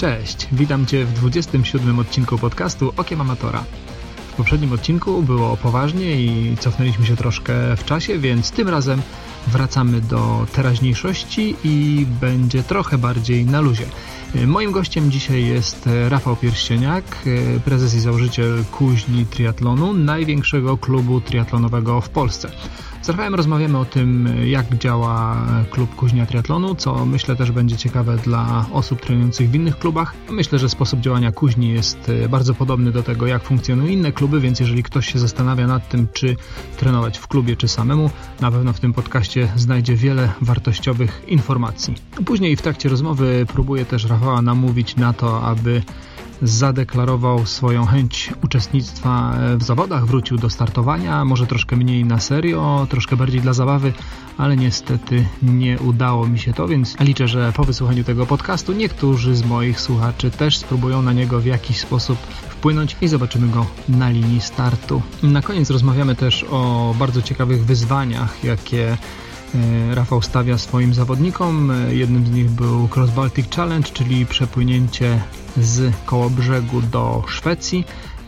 [0.00, 3.64] Cześć, witam Cię w 27 odcinku podcastu Okiem Amatora.
[4.32, 9.02] W poprzednim odcinku było poważnie i cofnęliśmy się troszkę w czasie, więc tym razem
[9.46, 13.84] wracamy do teraźniejszości i będzie trochę bardziej na luzie.
[14.46, 17.04] Moim gościem dzisiaj jest Rafał Pierścieniak,
[17.64, 22.50] prezes i założyciel Kuźni Triatlonu, największego klubu triatlonowego w Polsce.
[23.10, 28.16] Z Rafałem rozmawiamy o tym, jak działa klub Kuźnia Triatlonu, co myślę też będzie ciekawe
[28.16, 30.14] dla osób trenujących w innych klubach.
[30.30, 34.60] Myślę, że sposób działania Kuźni jest bardzo podobny do tego, jak funkcjonują inne kluby, więc
[34.60, 36.36] jeżeli ktoś się zastanawia nad tym, czy
[36.76, 38.10] trenować w klubie, czy samemu,
[38.40, 41.94] na pewno w tym podcaście znajdzie wiele wartościowych informacji.
[42.26, 45.82] Później w trakcie rozmowy próbuję też Rafała namówić na to, aby
[46.42, 53.16] zadeklarował swoją chęć uczestnictwa w zawodach, wrócił do startowania, może troszkę mniej na serio, troszkę
[53.16, 53.92] bardziej dla zabawy,
[54.38, 59.36] ale niestety nie udało mi się to, więc liczę, że po wysłuchaniu tego podcastu niektórzy
[59.36, 64.10] z moich słuchaczy też spróbują na niego w jakiś sposób wpłynąć i zobaczymy go na
[64.10, 65.02] linii startu.
[65.22, 68.96] Na koniec rozmawiamy też o bardzo ciekawych wyzwaniach, jakie
[69.54, 71.72] e, Rafał stawia swoim zawodnikom.
[71.90, 75.20] Jednym z nich był Cross Baltic Challenge, czyli przepłynięcie
[75.56, 77.84] z Kołobrzegu do Szwecji.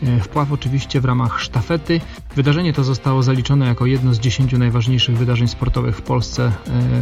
[0.07, 2.01] E, wpław oczywiście w ramach sztafety.
[2.35, 6.51] Wydarzenie to zostało zaliczone jako jedno z dziesięciu najważniejszych wydarzeń sportowych w Polsce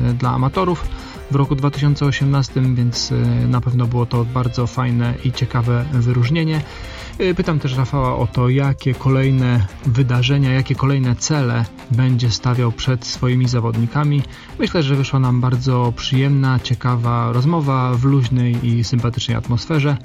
[0.10, 0.88] e, dla amatorów
[1.32, 3.14] w roku 2018, więc
[3.48, 6.62] na pewno było to bardzo fajne i ciekawe wyróżnienie.
[7.36, 13.48] Pytam też Rafała o to, jakie kolejne wydarzenia, jakie kolejne cele będzie stawiał przed swoimi
[13.48, 14.22] zawodnikami.
[14.60, 19.98] Myślę, że wyszła nam bardzo przyjemna, ciekawa rozmowa w luźnej i sympatycznej atmosferze.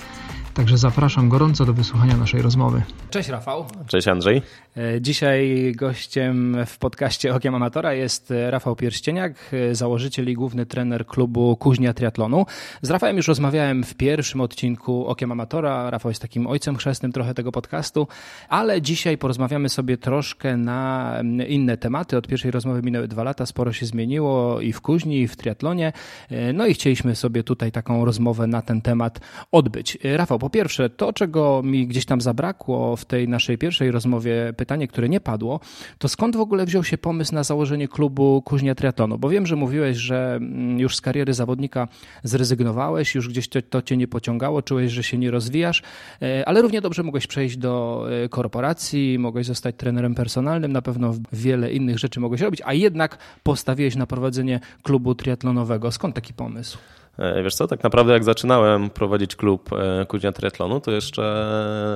[0.57, 2.83] Także zapraszam gorąco do wysłuchania naszej rozmowy.
[3.11, 3.65] Cześć Rafał.
[3.87, 4.43] Cześć Andrzej.
[4.77, 11.57] E, dzisiaj gościem w podcaście Okiem Amatora jest Rafał Pierścieniak, założyciel i główny trener klubu
[11.57, 12.47] Kuźnia Triatlonu.
[12.83, 15.91] Z Rafałem już rozmawiałem w pierwszym odcinku Okiem Amatora.
[15.91, 18.09] Rafał jest takim ojcem chrzestnym trochę tego podcastu,
[18.49, 21.13] ale dzisiaj porozmawiamy sobie troszkę na
[21.49, 22.17] inne tematy.
[22.17, 25.93] Od pierwszej rozmowy minęły dwa lata, sporo się zmieniło i w Kuźni, i w triatlonie.
[26.31, 29.21] E, no i chcieliśmy sobie tutaj taką rozmowę na ten temat
[29.53, 29.99] odbyć.
[30.05, 34.53] E, Rafał, po pierwsze, to czego mi gdzieś tam zabrakło w tej naszej pierwszej rozmowie,
[34.57, 35.61] pytanie, które nie padło,
[35.99, 39.19] to skąd w ogóle wziął się pomysł na założenie klubu Kuźnia Triatlonu?
[39.19, 41.89] Bo wiem, że mówiłeś, że mm, już z kariery zawodnika
[42.23, 45.83] zrezygnowałeś, już gdzieś to, to cię nie pociągało, czułeś, że się nie rozwijasz,
[46.23, 51.15] e, ale równie dobrze mogłeś przejść do e, korporacji, mogłeś zostać trenerem personalnym, na pewno
[51.33, 55.93] wiele innych rzeczy mogłeś robić, a jednak postawiłeś na prowadzenie klubu triatlonowego.
[55.93, 56.79] Skąd taki pomysł?
[57.19, 61.47] E, wiesz co, tak naprawdę jak zaczynałem prowadzić klub e, Kuźnia Triatlonu, to jeszcze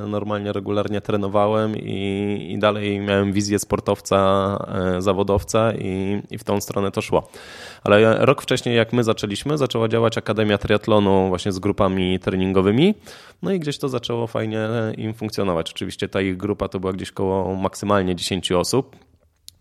[0.07, 4.57] normalnie, regularnie trenowałem i, i dalej miałem wizję sportowca,
[4.97, 7.29] e, zawodowca i, i w tą stronę to szło.
[7.83, 12.95] Ale rok wcześniej, jak my zaczęliśmy, zaczęła działać Akademia Triatlonu właśnie z grupami treningowymi,
[13.41, 15.71] no i gdzieś to zaczęło fajnie im funkcjonować.
[15.71, 18.95] Oczywiście ta ich grupa to była gdzieś koło maksymalnie 10 osób,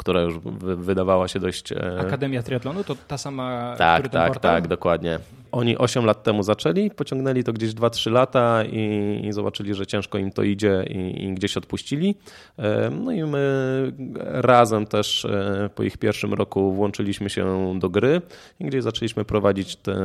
[0.00, 0.38] która już
[0.78, 1.72] wydawała się dość...
[1.99, 5.19] Akademia Triatlonu to ta sama, Tak, tak, tak, dokładnie.
[5.53, 10.19] Oni 8 lat temu zaczęli, pociągnęli to gdzieś 2-3 lata i, i, zobaczyli, że ciężko
[10.19, 12.15] im to idzie i, i, gdzieś odpuścili.
[13.05, 13.93] No i my
[14.27, 18.22] razem też e, po ich pierwszym roku włączyliśmy się do gry
[18.61, 19.97] i gdzieś zaczęliśmy prowadzić tę,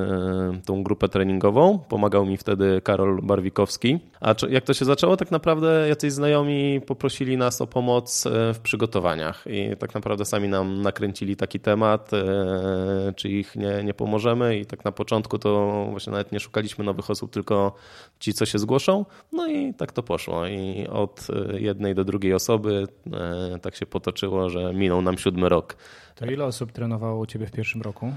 [0.66, 1.80] tą grupę treningową.
[1.90, 4.00] Pomagał mi wtedy Karol Barwikowski.
[4.22, 5.18] A jak to się zaczęło?
[5.18, 10.48] Tak naprawdę jacyś znajomi poprosili nas o pomoc e, w przygotowaniach i tak naprawdę sami
[10.48, 15.86] nam nakręcili taki temat, e, czy ich nie, nie pomożemy i tak na początku to
[15.92, 17.76] właśnie nawet nie szukaliśmy nowych osób, tylko
[18.20, 19.06] ci, co się zgłoszą.
[19.32, 20.48] No i tak to poszło.
[20.48, 25.50] I od e, jednej do drugiej osoby e, tak się potoczyło, że minął nam siódmy
[25.50, 25.76] rok.
[26.16, 28.12] To ile osób trenowało u Ciebie w pierwszym roku?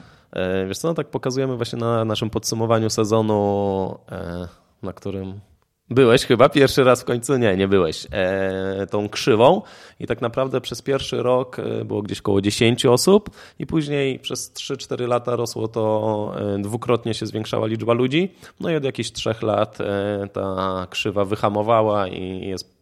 [0.68, 3.98] Wiesz co, no tak pokazujemy właśnie na naszym podsumowaniu sezonu,
[4.82, 5.40] na którym
[5.90, 7.36] Byłeś chyba pierwszy raz w końcu?
[7.36, 8.06] Nie, nie byłeś.
[8.10, 9.62] E, tą krzywą
[10.00, 14.54] i tak naprawdę przez pierwszy rok e, było gdzieś około 10 osób i później przez
[14.54, 18.34] 3-4 lata rosło to, e, dwukrotnie się zwiększała liczba ludzi.
[18.60, 22.78] No i od jakichś 3 lat e, ta krzywa wyhamowała i jest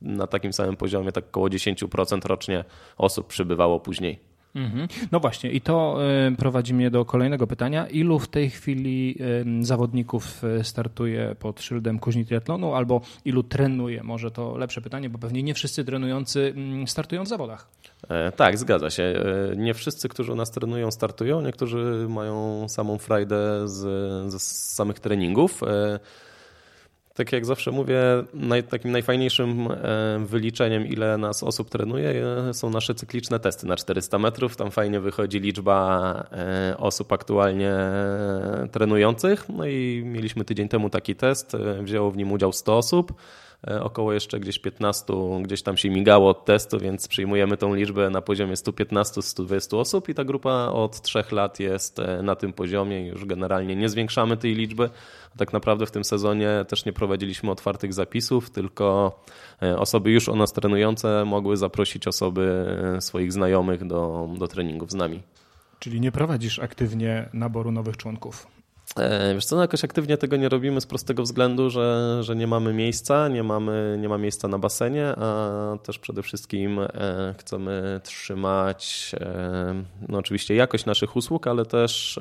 [0.00, 2.64] na takim samym poziomie, tak około 10% rocznie
[2.96, 4.35] osób przybywało później.
[4.56, 4.88] Mhm.
[5.12, 5.98] No właśnie, i to
[6.32, 7.86] y, prowadzi mnie do kolejnego pytania.
[7.86, 9.18] Ilu w tej chwili
[9.60, 14.02] zawodników y, startuje pod szyldem kuźni triatlonu, albo ilu trenuje?
[14.02, 17.68] Może to lepsze pytanie, bo pewnie nie wszyscy trenujący mm, startują w zawodach.
[18.08, 19.02] E, tak, zgadza się.
[19.02, 21.40] E, nie wszyscy, którzy u nas trenują, startują.
[21.40, 23.82] Niektórzy mają samą frajdę z,
[24.32, 24.42] z
[24.74, 25.60] samych treningów.
[27.16, 27.98] E, Tak jak zawsze mówię,
[28.34, 32.10] naj, takim najfajniejszym e, wyliczeniem, ile nas osób trenuje,
[32.48, 34.56] e, są nasze cykliczne testy na 400 metrów.
[34.56, 37.74] Tam fajnie wychodzi liczba e, osób aktualnie
[38.72, 39.48] trenujących.
[39.48, 41.56] No i mieliśmy tydzień temu taki test.
[41.82, 43.12] Wzięło w nim udział 100 osób.
[43.66, 45.04] E, około jeszcze gdzieś 15
[45.42, 50.14] gdzieś tam się migało od testu, więc przyjmujemy tą liczbę na poziomie 115-120 osób i
[50.14, 53.06] ta grupa od 3 lat jest e, na tym poziomie.
[53.06, 54.90] Już generalnie nie zwiększamy tej liczby.
[55.36, 59.18] Tak naprawdę w tym sezonie też nie prowadziliśmy otwartych zapisów, tylko
[59.62, 62.66] e, osoby już o nas trenujące mogły zaprosić osoby
[63.00, 65.22] swoich znajomych do, do treningów z nami.
[65.78, 68.55] Czyli nie prowadzisz aktywnie naboru nowych członków?
[68.98, 72.46] E, wiesz co, no jakoś aktywnie tego nie robimy z prostego względu, że, że nie
[72.46, 78.00] mamy miejsca, nie, mamy, nie ma miejsca na basenie, a też przede wszystkim e, chcemy
[78.04, 82.20] trzymać e, no oczywiście jakość naszych usług, ale też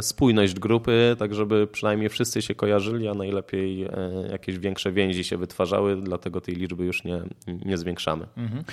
[0.00, 3.88] spójność grupy, tak żeby przynajmniej wszyscy się kojarzyli, a najlepiej
[4.30, 7.22] jakieś większe więzi się wytwarzały, dlatego tej liczby już nie,
[7.64, 8.26] nie zwiększamy.
[8.36, 8.64] Mhm.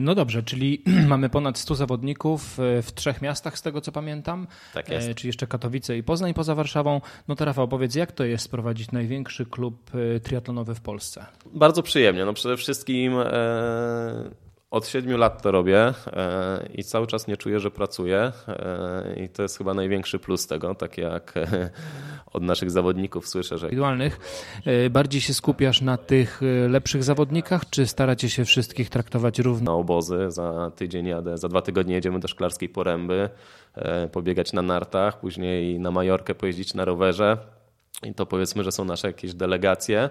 [0.00, 4.88] No dobrze, czyli mamy ponad 100 zawodników w trzech miastach z tego co pamiętam, tak
[4.88, 5.14] jest.
[5.14, 7.00] czyli jeszcze Katowice i Poznań poza Warszawą.
[7.28, 11.26] No to Rafał, powiedz, jak to jest prowadzić największy klub y, triatlonowy w Polsce?
[11.54, 12.24] Bardzo przyjemnie.
[12.24, 14.30] No przede wszystkim e,
[14.70, 19.28] od siedmiu lat to robię e, i cały czas nie czuję, że pracuję e, i
[19.28, 21.70] to jest chyba największy plus tego, tak jak e,
[22.32, 23.66] od naszych zawodników słyszę, że...
[23.66, 24.20] Indywidualnych.
[24.90, 29.72] Bardziej się skupiasz na tych lepszych zawodnikach, czy staracie się wszystkich traktować równo?
[29.72, 33.28] Na obozy, za tydzień jadę, za dwa tygodnie jedziemy do Szklarskiej Poręby,
[34.12, 37.38] pobiegać na nartach, później na Majorkę pojeździć na rowerze
[38.02, 40.10] i to powiedzmy, że są nasze jakieś delegacje.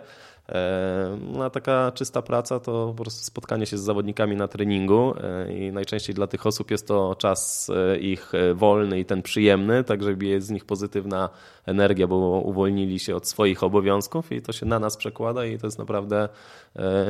[1.21, 5.53] No, a taka czysta praca to po prostu spotkanie się z zawodnikami na treningu e,
[5.53, 9.83] i najczęściej dla tych osób jest to czas e, ich e, wolny i ten przyjemny,
[9.83, 11.29] tak żeby jest z nich pozytywna
[11.65, 12.15] energia, bo
[12.45, 16.29] uwolnili się od swoich obowiązków i to się na nas przekłada i to jest naprawdę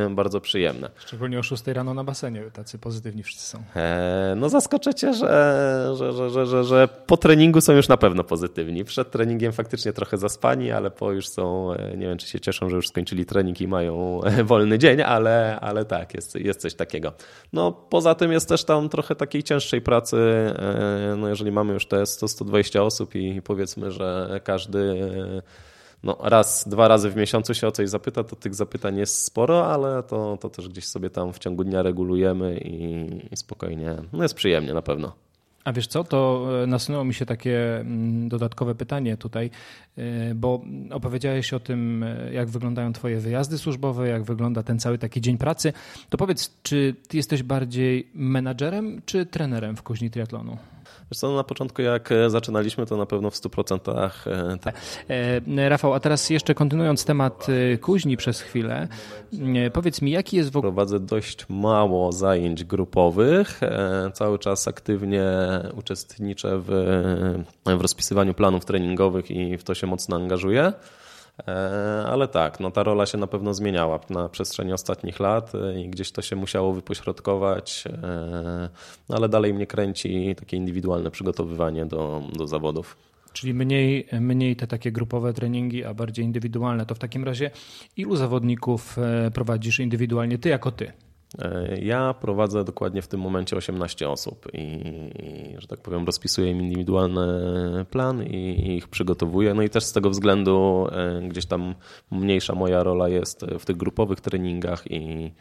[0.10, 0.90] bardzo przyjemne.
[0.96, 3.64] Szczególnie o 6 rano na basenie tacy pozytywni wszyscy są.
[4.36, 8.86] No zaskoczycie, że, że, że, że, że po treningu są już na pewno pozytywni.
[8.86, 12.76] Przed treningiem faktycznie trochę zaspani, ale po już są, nie wiem czy się cieszą, że
[12.76, 17.14] już skończyli trening i mają wolny dzień, ale, ale tak, jest, jest coś takiego.
[17.54, 21.88] No poza tym jest też tam trochę takiej cięższej pracy, e, no jeżeli mamy już
[21.88, 25.10] te 100-120 osób i powiedzmy, że każdy
[26.04, 29.68] no, raz, dwa razy w miesiącu się o coś zapyta, to tych zapytań jest sporo,
[29.68, 34.24] ale to, to też gdzieś sobie tam w ciągu dnia regulujemy i, i spokojnie, no
[34.24, 35.27] jest przyjemnie na pewno.
[35.68, 39.50] A wiesz co, to e, nasunęło mi się takie mm, dodatkowe pytanie tutaj,
[39.98, 40.62] e, bo
[40.92, 45.38] opowiedziałeś o tym, e, jak wyglądają Twoje wyjazdy służbowe, jak wygląda ten cały taki dzień
[45.38, 45.74] pracy.
[46.10, 50.58] To powiedz, czy Ty jesteś bardziej menadżerem czy trenerem w kuźni triatlonu?
[51.12, 54.76] Wiesz co, no na początku jak e, zaczynaliśmy, to na pewno w 100% e, tak.
[55.58, 57.48] E, Rafał, a teraz jeszcze kontynuując temat
[57.82, 58.88] kuźni przez chwilę,
[59.74, 60.72] powiedz mi, jaki jest w ogóle...
[60.72, 63.62] Prowadzę dość mało zajęć grupowych,
[64.14, 65.24] cały czas aktywnie
[65.76, 66.68] uczestniczę w,
[67.66, 70.74] w rozpisywaniu planów treningowych i w to się mocno angażuję.
[71.48, 75.82] E, ale tak, no ta rola się na pewno zmieniała na przestrzeni ostatnich lat e,
[75.82, 78.70] i gdzieś to się musiało wypośrodkować, e,
[79.10, 82.98] no ale dalej mnie kręci takie indywidualne przygotowywanie do, do zawodów.
[83.34, 86.86] Czyli mniej, mniej te takie grupowe treningi, a bardziej indywidualne.
[86.86, 87.52] To w takim razie
[87.98, 88.98] ilu zawodników
[89.34, 90.94] prowadzisz indywidualnie ty jako ty?
[91.82, 94.84] Ja prowadzę dokładnie w tym momencie 18 osób i,
[95.58, 97.26] że tak powiem, rozpisuję im indywidualny
[97.86, 99.54] plan i ich przygotowuję.
[99.54, 101.76] No i też z tego względu e, gdzieś tam
[102.12, 105.32] mniejsza moja rola jest w tych grupowych treningach i,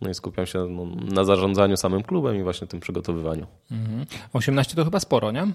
[0.00, 3.46] no i skupiam się no, na zarządzaniu samym klubem i właśnie tym przygotowywaniu.
[3.70, 4.06] Mhm.
[4.32, 5.46] 18 to chyba sporo, nie?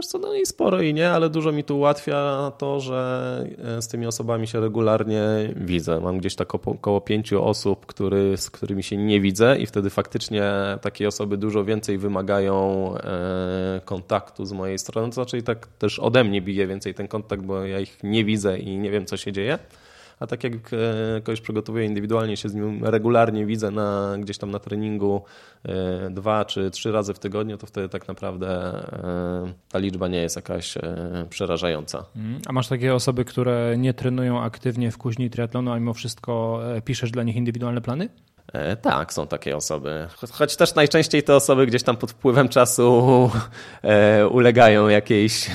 [0.00, 3.46] Wiesz co, no i sporo i nie, ale dużo mi tu ułatwia to, że
[3.78, 5.22] e, z tymi osobami się regularnie
[5.56, 6.00] widzę.
[6.00, 10.52] Mam gdzieś tak około pięciu osób, który, z którymi się nie widzę i wtedy faktycznie
[10.80, 16.24] takie osoby dużo więcej wymagają e, kontaktu z mojej strony, to znaczy tak też ode
[16.24, 19.32] mnie bije więcej ten kontakt, bo ja ich nie widzę i nie wiem, co się
[19.32, 19.58] dzieje
[20.20, 24.50] a tak jak e, kogoś przygotowuję indywidualnie, się z nim regularnie widzę na, gdzieś tam
[24.50, 25.22] na treningu
[25.62, 30.22] e, dwa czy trzy razy w tygodniu, to wtedy tak naprawdę e, ta liczba nie
[30.22, 30.74] jest jakaś
[31.30, 32.04] przerażająca.
[32.16, 32.42] Mhm.
[32.46, 37.10] A masz takie osoby, które nie trenują aktywnie w kuźni triatlonu, a mimo wszystko piszesz
[37.10, 38.08] dla nich indywidualne plany?
[38.82, 40.06] Tak, są takie osoby.
[40.32, 43.30] Choć też najczęściej te osoby gdzieś tam pod wpływem czasu
[44.30, 45.50] ulegają jakiejś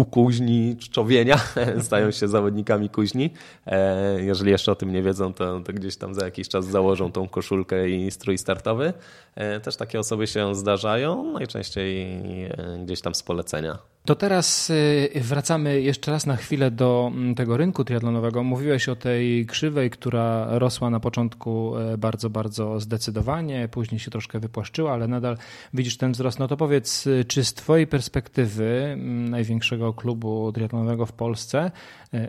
[0.00, 1.40] u kuźni czczowienia,
[1.86, 3.30] stają się zawodnikami kuźni.
[3.66, 7.12] E, jeżeli jeszcze o tym nie wiedzą, to, to, gdzieś tam za jakiś czas założą
[7.12, 8.92] tą koszulkę i strój startowy.
[9.34, 12.02] E, też takie osoby się zdarzają, najczęściej
[12.44, 13.78] e, gdzieś tam z polecenia.
[14.04, 18.42] To teraz y, wracamy jeszcze raz na chwilę do mm, tego rynku triatlonowego.
[18.42, 24.40] Mówiłeś o tej krzywej, która rosła na początku e, bardzo, bardzo zdecydowanie, później się troszkę
[24.40, 25.36] wypłaszczyła, ale nadal
[25.74, 26.38] widzisz ten wzrost.
[26.38, 31.70] No to powiedz, y, czy z Twojej perspektywy mm, największego klubu triatlonowego w Polsce,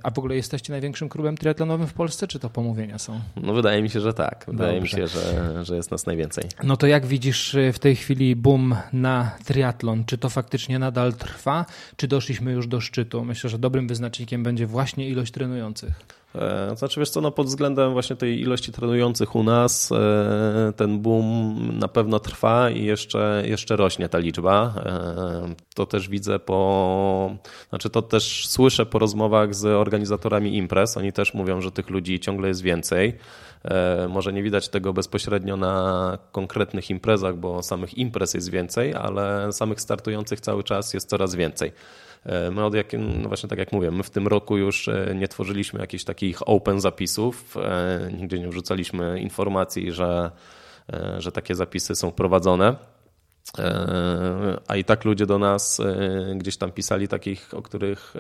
[0.04, 3.20] a w ogóle jesteście największym klubem triatlonowym w Polsce, czy to pomówienia są?
[3.36, 4.46] No wydaje mi się, że tak.
[4.48, 4.98] Wydaje Dobrze.
[4.98, 6.44] mi się, że, że jest nas najwięcej.
[6.64, 10.06] No to jak widzisz y, w tej chwili boom na triatlon?
[10.06, 11.66] Czy to faktycznie nadal trwa?
[11.96, 13.26] czy doszliśmy już do szczytu?
[13.26, 16.21] Myślę, że dobrym wyznacznikiem będzie właśnie ilość trenujących.
[16.36, 21.00] E, znaczy wiesz co, no pod względem właśnie tej ilości trenujących u nas e, ten
[21.00, 24.74] boom na pewno trwa i jeszcze, jeszcze rośnie ta liczba.
[24.86, 27.36] E, to też widzę po,
[27.70, 30.98] znaczy to też słyszę po rozmowach z organizatorami imprez.
[30.98, 33.18] Oni też mówią, że tych ludzi ciągle jest więcej.
[34.10, 39.82] Może nie widać tego bezpośrednio na konkretnych imprezach, bo samych imprez jest więcej, ale samych
[39.82, 41.72] startujących cały czas jest coraz więcej.
[42.26, 45.16] E, my od jak, no właśnie tak jak mówię, my w tym roku już e,
[45.16, 50.32] nie tworzyliśmy jakichś takich open zapisów, e, nigdzie nie wrzucaliśmy informacji, że,
[51.18, 52.76] że takie zapisy są prowadzone.
[54.68, 55.82] A i tak ludzie do nas
[56.36, 58.14] gdzieś tam pisali takich, o których,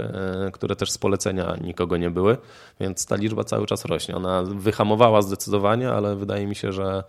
[0.53, 2.37] które też z polecenia nikogo nie były,
[2.79, 4.15] więc ta liczba cały czas rośnie.
[4.15, 7.03] Ona wyhamowała zdecydowanie, ale wydaje mi się, że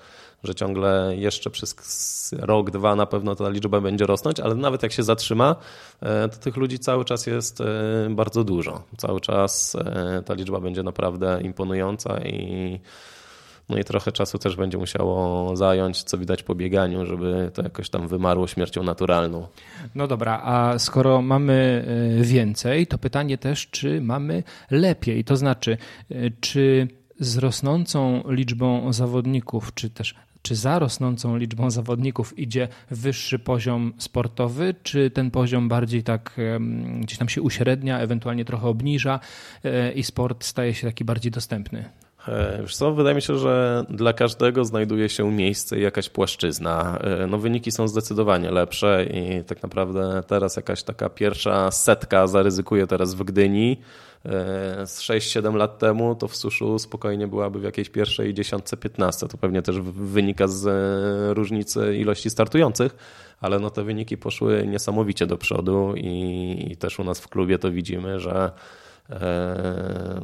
[0.45, 4.93] że ciągle jeszcze przez rok, dwa na pewno ta liczba będzie rosnąć, ale nawet jak
[4.93, 5.57] się zatrzyma,
[6.01, 7.65] e, to tych ludzi cały czas jest e,
[8.11, 8.83] bardzo dużo.
[8.97, 12.81] Cały czas e, ta liczba będzie naprawdę imponująca i
[13.73, 17.91] no i trochę czasu też będzie musiało zająć, co widać po bieganiu, żeby to jakoś
[17.91, 19.47] tam wymarło śmiercią naturalną.
[19.95, 21.85] No dobra, a skoro mamy
[22.21, 25.25] więcej, to pytanie też, czy mamy lepiej?
[25.25, 25.77] To znaczy,
[26.41, 26.89] czy
[27.21, 34.75] z rosnącą liczbą zawodników, czy też czy za rosnącą liczbą zawodników idzie wyższy poziom sportowy,
[34.83, 36.37] czy ten poziom bardziej tak
[37.01, 39.21] gdzieś tam się uśrednia, ewentualnie trochę obniża
[39.65, 41.85] e, i sport staje się taki bardziej dostępny?
[42.29, 46.99] E, wiesz co, wydaje mi się, że dla każdego znajduje się miejsce i jakaś płaszczyzna.
[46.99, 52.87] E, no, wyniki są zdecydowanie lepsze i tak naprawdę teraz jakaś taka pierwsza setka zaryzykuje
[52.87, 53.77] teraz w Gdyni
[54.25, 59.29] E, z 6-7 lat temu, to w suszu spokojnie byłaby w jakiejś pierwszej dziesiątce, 15.
[59.29, 60.69] To pewnie też wynika z
[61.37, 62.97] różnicy ilości startujących,
[63.41, 67.59] ale no te wyniki poszły niesamowicie do przodu i, i też u nas w klubie
[67.59, 68.51] to widzimy, że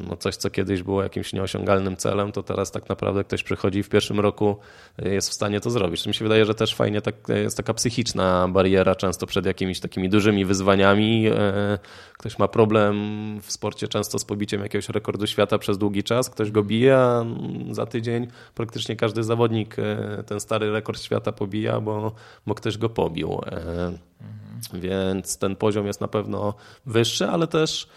[0.09, 3.83] no coś, co kiedyś było jakimś nieosiągalnym celem, to teraz tak naprawdę ktoś przychodzi i
[3.83, 4.57] w pierwszym roku
[4.99, 6.03] jest w stanie to zrobić.
[6.03, 9.81] To mi się wydaje, że też fajnie tak, jest taka psychiczna bariera często przed jakimiś
[9.81, 11.27] takimi dużymi wyzwaniami.
[11.27, 11.79] E,
[12.19, 12.97] ktoś ma problem
[13.43, 17.25] w sporcie często z pobiciem jakiegoś rekordu świata przez długi czas, ktoś go bije, a
[17.71, 22.13] za tydzień praktycznie każdy zawodnik e, ten stary rekord świata pobija, bo,
[22.47, 23.41] bo ktoś go pobił.
[24.75, 26.55] Więc ten poziom jest na pewno
[26.87, 27.89] wyższy, ale też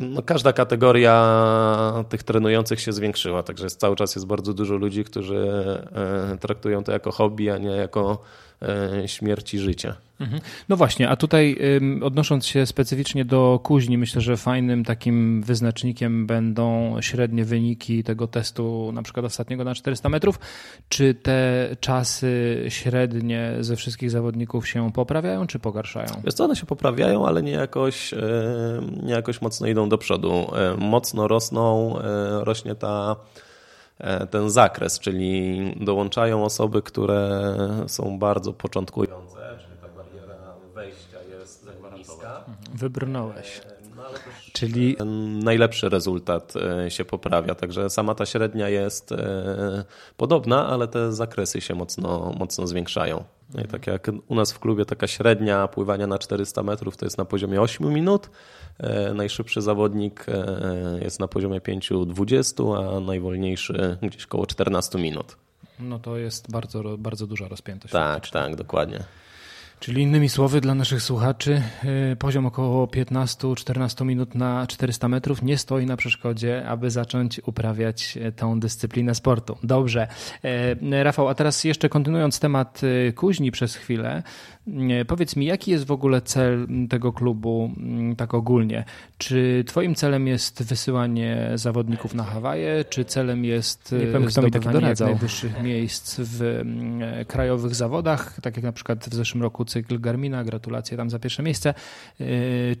[0.00, 5.48] no, każda kategoria tych trenujących się zwiększyła, także cały czas jest bardzo dużo ludzi, którzy
[6.32, 8.22] e, traktują to jako hobby, a nie jako
[9.06, 9.96] śmierci życia.
[10.20, 10.40] Mhm.
[10.68, 11.58] No właśnie, a tutaj
[12.02, 18.90] odnosząc się specyficznie do kuźni, myślę, że fajnym takim wyznacznikiem będą średnie wyniki tego testu,
[18.92, 20.38] na przykład ostatniego na 400 metrów.
[20.88, 26.22] Czy te czasy średnie ze wszystkich zawodników się poprawiają, czy pogarszają?
[26.24, 28.14] Wiesz co, one się poprawiają, ale nie jakoś,
[29.02, 30.46] nie jakoś mocno idą do przodu.
[30.78, 33.49] Mocno rosną, e, rośnie ta e,
[34.30, 37.44] ten zakres, czyli dołączają osoby, które
[37.86, 39.40] są bardzo początkujące
[42.74, 43.60] Wybrnąłeś.
[44.52, 44.96] Czyli
[45.44, 49.84] najlepszy rezultat e, się poprawia, także sama ta średnia jest e,
[50.16, 53.24] podobna, ale te zakresy się mocno, mocno zwiększają.
[53.64, 57.18] I tak jak u nas w klubie taka średnia pływania na 400 metrów to jest
[57.18, 58.30] na poziomie 8 minut,
[58.78, 60.26] e, najszybszy zawodnik
[61.02, 65.36] jest na poziomie 5-20, a najwolniejszy gdzieś około 14 minut.
[65.80, 67.92] No to jest bardzo, bardzo duża rozpiętość.
[67.92, 69.04] Tak, tak, dokładnie.
[69.80, 71.62] Czyli innymi słowy dla naszych słuchaczy
[72.12, 78.16] y, poziom około 15-14 minut na 400 metrów nie stoi na przeszkodzie, aby zacząć uprawiać
[78.16, 79.58] y, tą dyscyplinę sportu.
[79.62, 80.08] Dobrze.
[80.92, 82.80] Y, Rafał, a teraz jeszcze kontynuując temat
[83.14, 84.22] kuźni przez chwilę,
[85.06, 88.84] powiedz mi, jaki jest w ogóle cel tego klubu mm, tak ogólnie?
[89.18, 95.62] Czy twoim celem jest wysyłanie zawodników na Hawaje, czy celem jest wiem, zdobywanie jak najwyższych
[95.62, 100.96] miejsc w mm, krajowych zawodach, tak jak na przykład w zeszłym roku cykl Garmina, gratulacje
[100.96, 101.74] tam za pierwsze miejsce.
[102.18, 102.26] Yy,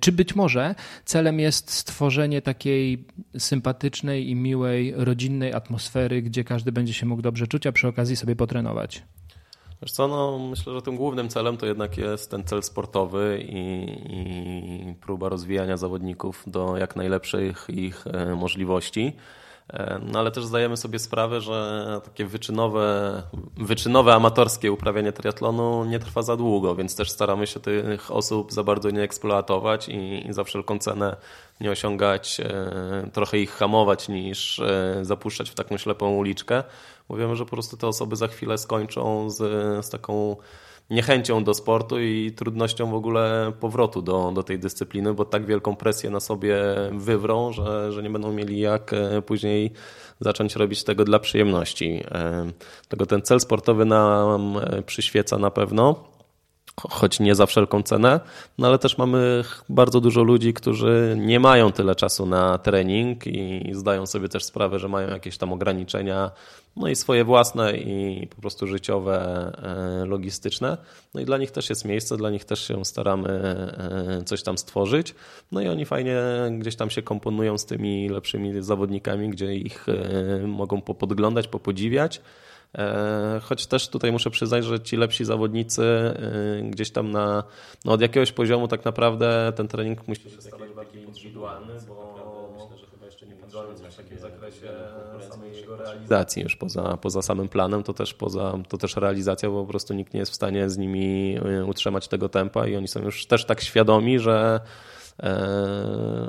[0.00, 3.04] czy być może celem jest stworzenie takiej
[3.38, 8.16] sympatycznej i miłej, rodzinnej atmosfery, gdzie każdy będzie się mógł dobrze czuć, a przy okazji
[8.16, 9.02] sobie potrenować?
[9.82, 13.84] Wiesz co, no, myślę, że tym głównym celem to jednak jest ten cel sportowy i,
[14.90, 19.12] i próba rozwijania zawodników do jak najlepszych ich e, możliwości.
[19.72, 23.22] E, no ale też zdajemy sobie sprawę, że takie wyczynowe,
[23.56, 28.64] wyczynowe amatorskie uprawianie triatlonu nie trwa za długo, więc też staramy się tych osób za
[28.64, 31.16] bardzo nie eksploatować i, i za wszelką cenę
[31.60, 34.60] nie osiągać, e, trochę ich hamować niż
[35.02, 36.62] zapuszczać w taką ślepą uliczkę,
[37.10, 39.36] Mówimy, że po prostu te osoby za chwilę skończą z,
[39.86, 40.36] z taką
[40.90, 45.76] niechęcią do sportu i trudnością w ogóle powrotu do, do tej dyscypliny, bo tak wielką
[45.76, 46.56] presję na sobie
[46.92, 49.72] wywrą, że, że nie będą mieli jak e, później
[50.20, 52.02] zacząć robić tego dla przyjemności.
[52.10, 52.50] E,
[52.88, 56.10] tego ten cel sportowy nam e, przyświeca na pewno
[56.88, 58.20] choć nie za wszelką cenę,
[58.58, 63.70] no ale też mamy bardzo dużo ludzi, którzy nie mają tyle czasu na trening i
[63.72, 66.30] zdają sobie też sprawę, że mają jakieś tam ograniczenia,
[66.76, 69.16] no i swoje własne i po prostu życiowe,
[70.02, 70.76] e, logistyczne.
[71.14, 74.58] No i dla nich też jest miejsce, dla nich też się staramy e, coś tam
[74.58, 75.14] stworzyć.
[75.52, 76.22] No i oni fajnie
[76.58, 82.20] gdzieś tam się komponują z tymi lepszymi zawodnikami, gdzie ich e, mogą popodglądać, popodziwiać.
[83.42, 85.82] Choć też tutaj muszę przyznać, że ci lepsi zawodnicy
[86.70, 87.44] gdzieś tam na,
[87.84, 92.78] no od jakiegoś poziomu tak naprawdę ten trening musi się stawać bardziej indywidualny, bo myślę,
[92.78, 92.89] że
[93.20, 94.66] jeszcze nie patrzymy w takim zakresie
[95.30, 99.60] samej jego realizacji już poza, poza samym planem, to też poza, to też realizacja, bo
[99.62, 102.88] po prostu nikt nie jest w stanie z nimi e, utrzymać tego tempa i oni
[102.88, 104.60] są już też tak świadomi, że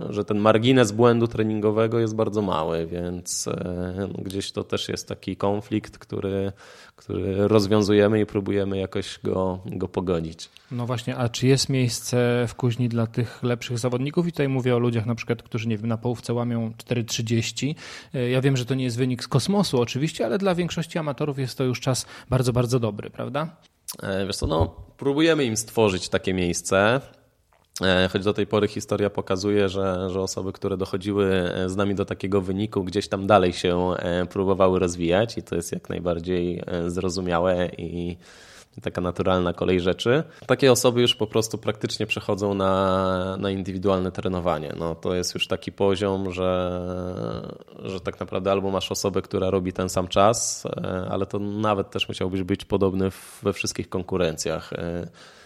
[0.09, 5.07] że ten margines błędu treningowego jest bardzo mały, więc e, no, gdzieś to też jest
[5.07, 6.51] taki konflikt, który,
[6.95, 10.49] który rozwiązujemy i próbujemy jakoś go, go pogodzić.
[10.71, 14.27] No właśnie, a czy jest miejsce w kuźni dla tych lepszych zawodników?
[14.27, 17.75] I tutaj mówię o ludziach na przykład, którzy nie wiem, na połówce łamią 4,30.
[18.13, 21.39] E, ja wiem, że to nie jest wynik z kosmosu oczywiście, ale dla większości amatorów
[21.39, 23.55] jest to już czas bardzo, bardzo dobry, prawda?
[24.27, 27.01] Wiesz co, no, próbujemy im stworzyć takie miejsce.
[27.83, 31.95] E, choć do tej pory historia pokazuje, że, że osoby, które dochodziły e, z nami
[31.95, 36.63] do takiego wyniku, gdzieś tam dalej się e, próbowały rozwijać i to jest jak najbardziej
[36.87, 38.17] zrozumiałe i
[38.81, 40.23] taka naturalna kolej rzeczy.
[40.47, 44.73] Takie osoby już po prostu praktycznie przechodzą na, na indywidualne trenowanie.
[44.79, 46.81] No, to jest już taki poziom, że,
[47.83, 50.63] że tak naprawdę albo masz osobę, która robi ten sam czas,
[51.09, 53.09] ale to nawet też musiałbyś być podobny
[53.43, 54.73] we wszystkich konkurencjach.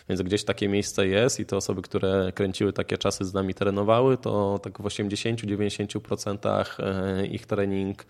[0.09, 4.17] Więc gdzieś takie miejsce jest i te osoby, które kręciły takie czasy z nami trenowały,
[4.17, 8.05] to tak w 80-90% e, ich trening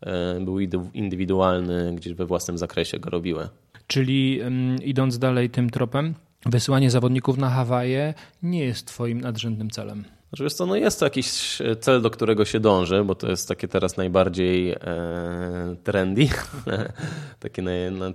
[0.00, 0.60] e, był
[0.94, 3.48] indywidualny, gdzieś we własnym zakresie go robiły.
[3.86, 4.40] Czyli
[4.84, 6.14] idąc dalej tym tropem,
[6.46, 10.04] wysyłanie zawodników na Hawaje nie jest Twoim nadrzędnym celem.
[10.30, 13.48] Znaczy, wiesz co, no jest to jakiś cel, do którego się dąży, bo to jest
[13.48, 14.76] takie teraz najbardziej e,
[15.84, 16.28] trendy.
[17.40, 18.06] takie no,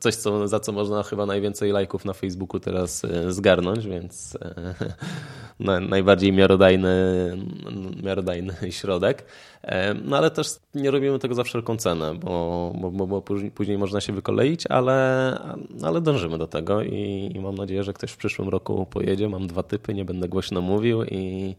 [0.00, 4.74] coś, co, za co można chyba najwięcej lajków na Facebooku teraz e, zgarnąć, więc e,
[5.88, 6.92] najbardziej miarodajny,
[8.02, 9.24] miarodajny środek.
[10.04, 13.22] No ale też nie robimy tego za wszelką cenę, bo, bo, bo
[13.54, 15.38] później można się wykoleić, ale,
[15.82, 19.28] ale dążymy do tego i, i mam nadzieję, że ktoś w przyszłym roku pojedzie.
[19.28, 21.54] Mam dwa typy, nie będę głośno mówił i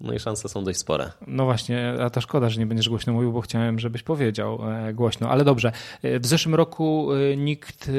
[0.00, 1.12] no i szanse są dość spore.
[1.26, 4.94] No właśnie, a to szkoda, że nie będziesz głośno mówił, bo chciałem, żebyś powiedział e,
[4.94, 5.30] głośno.
[5.30, 7.90] Ale dobrze, e, w zeszłym roku e, nikt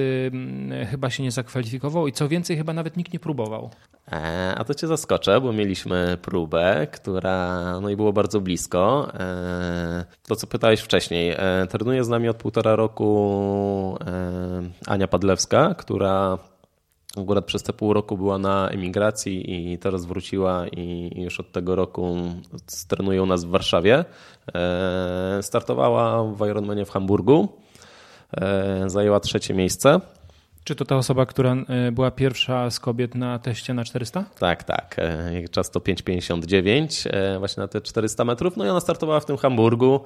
[0.92, 3.70] chyba się nie zakwalifikował i co więcej, chyba nawet nikt nie próbował.
[4.56, 9.12] A to cię zaskoczę, bo mieliśmy próbę, która no i było bardzo blisko.
[10.28, 11.36] To, co pytałeś wcześniej.
[11.70, 13.98] Trenuje z nami od półtora roku
[14.88, 16.38] Ania Padlewska, która
[17.18, 21.76] Akurat przez te pół roku była na emigracji i teraz wróciła i już od tego
[21.76, 22.18] roku
[22.88, 24.06] trenuje u nas w Warszawie.
[24.54, 27.48] E, startowała w Ironmanie w Hamburgu.
[28.34, 30.02] E, zajęła trzecie miejsce.
[30.70, 34.26] Czy to ta osoba, która e, była pierwsza z kobiet na teście na 400?
[34.40, 34.96] Tak, tak.
[35.52, 38.58] Czas to 5,59 właśnie na te 400 metrów.
[38.58, 40.00] No i ona startowała w tym Hamburgu.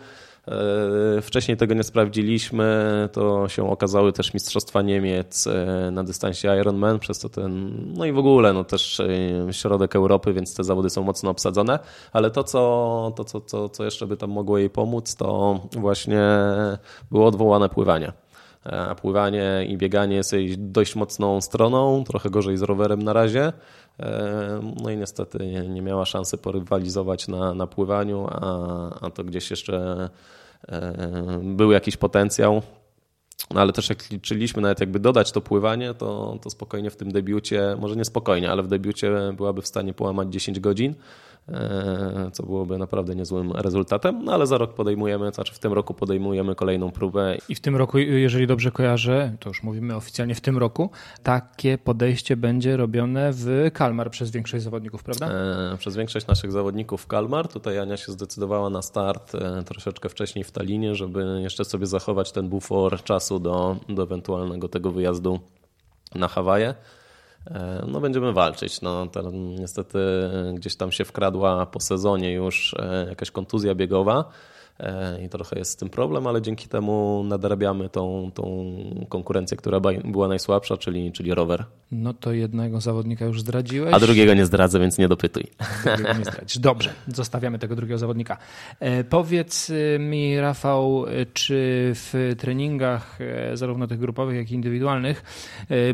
[0.47, 6.99] E, wcześniej tego nie sprawdziliśmy, to się okazały też Mistrzostwa Niemiec e, na dystansie Ironman,
[6.99, 10.89] przez to ten, no i w ogóle no też e, środek Europy, więc te zawody
[10.89, 11.79] są mocno obsadzone,
[12.13, 16.21] ale to, co, to co, co, co jeszcze by tam mogło jej pomóc, to właśnie
[17.11, 18.22] było odwołane pływanie.
[18.65, 23.53] A pływanie i bieganie jest jej dość mocną stroną, trochę gorzej z rowerem na razie.
[24.83, 29.49] No i niestety nie, nie miała szansy porywalizować na, na pływaniu, a, a to gdzieś
[29.49, 30.09] jeszcze
[30.67, 32.61] e, był jakiś potencjał.
[33.53, 37.11] No ale też jak liczyliśmy nawet jakby dodać to pływanie, to, to spokojnie w tym
[37.11, 40.95] debiucie, może nie spokojnie, ale w debiucie byłaby w stanie połamać 10 godzin.
[41.49, 45.93] E, co byłoby naprawdę niezłym rezultatem, no ale za rok podejmujemy, znaczy w tym roku
[45.93, 47.37] podejmujemy kolejną próbę.
[47.49, 50.89] I w tym roku, jeżeli dobrze kojarzę, to już mówimy oficjalnie w tym roku,
[51.23, 55.29] takie podejście będzie robione w Kalmar przez większość zawodników, prawda?
[55.73, 57.47] E, przez większość naszych zawodników w Kalmar.
[57.47, 62.31] Tutaj Ania się zdecydowała na start e, troszeczkę wcześniej w Talinie, żeby jeszcze sobie zachować
[62.31, 65.39] ten bufor czasu do, do ewentualnego tego wyjazdu
[66.15, 66.75] na Hawaje.
[67.51, 68.81] E, no będziemy walczyć.
[68.81, 69.99] No, niestety
[70.53, 74.29] gdzieś tam się wkradła po sezonie już e, jakaś kontuzja biegowa.
[74.79, 78.75] E, i trochę jest z tym problem, ale dzięki temu nadrabiamy tą, tą
[79.09, 81.65] konkurencję, która była najsłabsza, czyli, czyli rower.
[81.91, 83.93] No to jednego zawodnika już zdradziłeś.
[83.93, 85.43] A drugiego nie zdradzę, więc nie dopytuj.
[85.85, 86.57] Drugiego nie zdradzisz.
[86.57, 88.37] Dobrze, zostawiamy tego drugiego zawodnika.
[88.79, 95.23] E, powiedz mi, Rafał, czy w treningach, e, zarówno tych grupowych, jak i indywidualnych,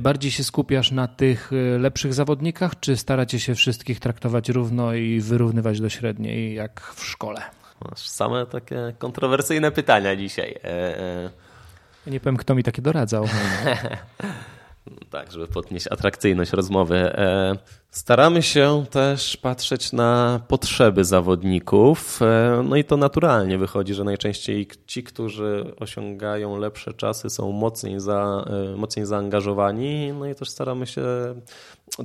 [0.01, 5.81] bardziej się skupiasz na tych lepszych zawodnikach, czy staracie się wszystkich traktować równo i wyrównywać
[5.81, 7.58] do średniej, jak w szkole?
[7.81, 10.59] Masz same takie kontrowersyjne pytania dzisiaj.
[10.63, 11.29] E, e.
[12.07, 13.25] Nie powiem, kto mi takie doradzał.
[15.09, 16.95] tak, żeby podnieść atrakcyjność rozmowy.
[16.95, 17.55] E,
[17.91, 22.19] staramy się też patrzeć na potrzeby zawodników.
[22.63, 28.45] No i to naturalnie wychodzi, że najczęściej ci, którzy osiągają lepsze czasy, są mocniej, za,
[28.75, 30.13] mocniej zaangażowani.
[30.13, 31.03] No i też staramy się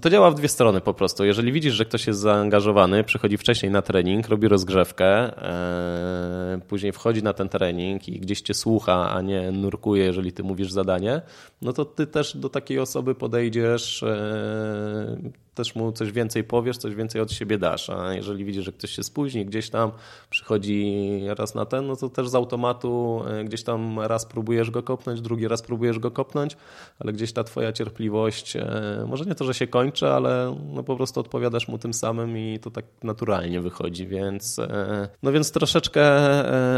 [0.02, 1.24] to działa w dwie strony po prostu.
[1.24, 7.22] Jeżeli widzisz, że ktoś jest zaangażowany, przychodzi wcześniej na trening, robi rozgrzewkę, e, później wchodzi
[7.22, 11.22] na ten trening i gdzieś cię słucha, a nie nurkuje, jeżeli ty mówisz zadanie,
[11.62, 15.16] no to ty też do takiej osoby podejdziesz e,
[15.54, 17.90] też mu coś więcej powiesz, coś więcej od siebie dasz.
[17.90, 19.90] A jeżeli widzisz, że ktoś się spóźni, gdzieś tam
[20.30, 24.82] przychodzi raz na ten, no to też z automatu e, gdzieś tam raz próbujesz go
[24.82, 26.56] kopnąć, drugi raz próbujesz go kopnąć,
[26.98, 30.96] ale gdzieś ta twoja cierpliwość, e, może nie to, że się kończy, ale no po
[30.96, 36.04] prostu odpowiadasz mu tym samym i to tak naturalnie wychodzi, więc e, no więc troszeczkę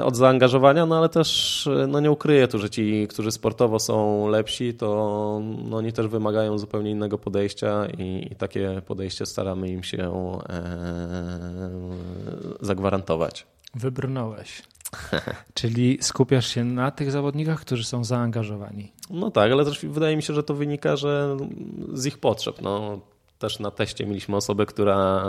[0.02, 4.74] od zaangażowania, no ale też no nie ukryję tu, że ci, którzy sportowo są lepsi,
[4.74, 4.86] to
[5.64, 10.12] no oni też wymagają zupełnie innego podejścia i, i takie podejście staramy im się
[10.48, 10.62] e,
[12.60, 13.46] zagwarantować.
[13.74, 14.62] Wybrnąłeś.
[15.54, 18.92] Czyli skupiasz się na tych zawodnikach, którzy są zaangażowani.
[19.10, 21.36] No tak, ale też wydaje mi się, że to wynika że
[21.92, 22.62] z ich potrzeb.
[22.62, 23.00] No,
[23.38, 25.22] też na teście mieliśmy osobę, która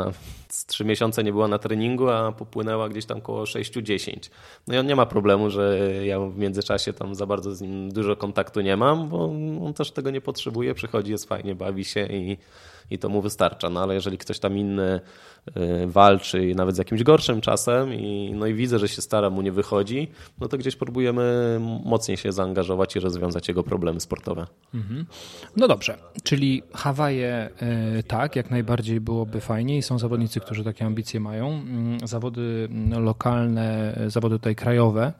[0.49, 4.29] z trzy miesiące nie była na treningu, a popłynęła gdzieś tam koło 6-10.
[4.67, 7.91] No i on nie ma problemu, że ja w międzyczasie tam za bardzo z nim
[7.91, 9.23] dużo kontaktu nie mam, bo
[9.65, 12.37] on też tego nie potrzebuje, przychodzi, jest fajnie, bawi się i
[12.91, 13.69] i to mu wystarcza.
[13.69, 14.99] No ale jeżeli ktoś tam inny
[15.47, 19.41] y, walczy nawet z jakimś gorszym czasem i, no i widzę, że się stara, mu
[19.41, 20.07] nie wychodzi,
[20.39, 24.47] no to gdzieś próbujemy mocniej się zaangażować i rozwiązać jego problemy sportowe.
[24.73, 25.05] Mhm.
[25.55, 27.49] No dobrze, czyli Hawaje
[27.99, 31.47] y, tak, jak najbardziej byłoby fajnie i są zawodnicy, którzy takie ambicje mają.
[31.47, 32.69] Mm, zawody
[32.99, 35.13] lokalne, zawody tutaj krajowe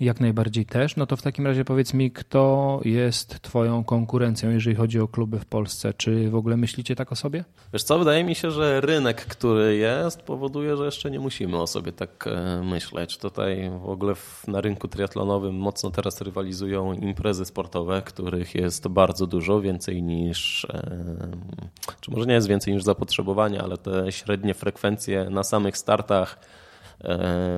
[0.00, 0.96] jak najbardziej też.
[0.96, 5.38] No to w takim razie powiedz mi, kto jest Twoją konkurencją, jeżeli chodzi o kluby
[5.38, 5.94] w Polsce?
[5.94, 7.44] Czy w ogóle myślicie tak o sobie?
[7.72, 11.66] Wiesz co, wydaje mi się, że rynek, który jest, powoduje, że jeszcze nie musimy o
[11.66, 13.18] sobie tak e, myśleć.
[13.18, 14.14] Tutaj w ogóle
[14.48, 21.28] na rynku triatlonowym mocno teraz rywalizują imprezy sportowe, których jest bardzo dużo, więcej niż, e,
[22.00, 26.38] czy może nie jest więcej niż zapotrzebowanie, ale te średnie frekwencje na samych startach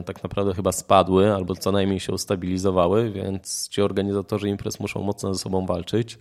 [0.06, 5.34] tak naprawdę chyba spadły albo co najmniej się ustabilizowały, więc ci organizatorzy imprez muszą mocno
[5.34, 6.18] ze sobą walczyć.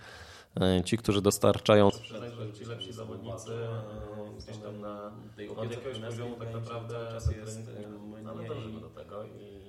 [0.61, 1.91] E, ci, którzy dostarczają
[2.53, 7.59] ci lepsi zawodnicy e, gdzieś tam na tej opiece poziomu tak naprawdę jest,
[8.11, 9.63] my nie dążymy do tego i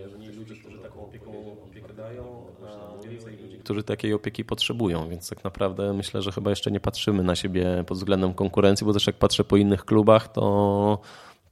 [0.00, 5.30] jeżeli ludzie, którzy taką opieką, opiekę dają, a więcej ludzi, którzy takiej opieki potrzebują, więc
[5.30, 9.06] tak naprawdę myślę, że chyba jeszcze nie patrzymy na siebie pod względem konkurencji, bo też
[9.06, 10.98] jak patrzę po innych klubach, to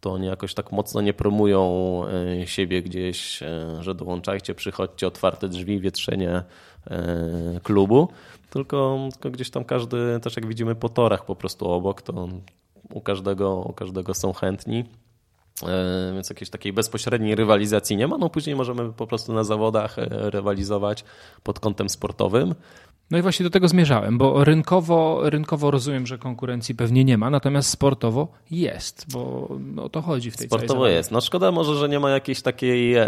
[0.05, 2.03] to oni jakoś tak mocno nie promują
[2.43, 6.43] e, siebie gdzieś, e, że dołączajcie, przychodźcie, otwarte drzwi, wietrzenie
[6.87, 8.09] e, klubu,
[8.51, 12.29] tylko, tylko gdzieś tam każdy, też jak widzimy po torach po prostu obok, to
[12.93, 14.85] u każdego, u każdego są chętni.
[16.15, 18.19] Więc jakiejś takiej bezpośredniej rywalizacji nie ma.
[18.19, 21.05] No później możemy po prostu na zawodach rywalizować
[21.43, 22.55] pod kątem sportowym.
[23.11, 27.31] No i właśnie do tego zmierzałem, bo rynkowo, rynkowo rozumiem, że konkurencji pewnie nie ma,
[27.31, 31.11] natomiast sportowo jest, bo o to chodzi w tej Sportowo jest.
[31.11, 33.07] No szkoda może, że nie ma jakiejś takiej e,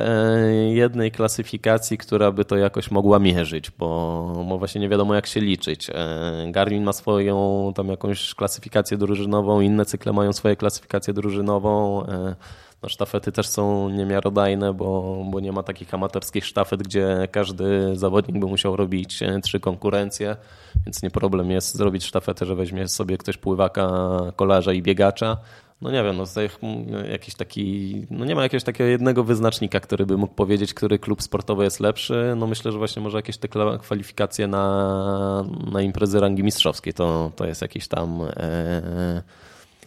[0.72, 5.40] jednej klasyfikacji, która by to jakoś mogła mierzyć, bo, bo właśnie nie wiadomo jak się
[5.40, 5.90] liczyć.
[5.90, 5.94] E,
[6.50, 12.06] Garmin ma swoją tam jakąś klasyfikację drużynową, inne cykle mają swoje klasyfikację drużynową.
[12.40, 17.96] E, no, sztafety też są niemiarodajne, bo, bo nie ma takich amatorskich sztafet, gdzie każdy
[17.96, 20.36] zawodnik by musiał robić e, trzy konkurencje,
[20.86, 23.88] więc nie problem jest zrobić sztafetę, że weźmie sobie ktoś pływaka,
[24.36, 25.36] kolarza i biegacza.
[25.80, 26.24] no nie wiem, no
[27.10, 31.22] jakiś taki, no nie ma jakiegoś takiego jednego wyznacznika, który by mógł powiedzieć, który klub
[31.22, 32.34] sportowy jest lepszy.
[32.36, 37.46] No myślę, że właśnie może jakieś te kwalifikacje na, na imprezy rangi mistrzowskiej to, to
[37.46, 39.22] jest jakiś tam e,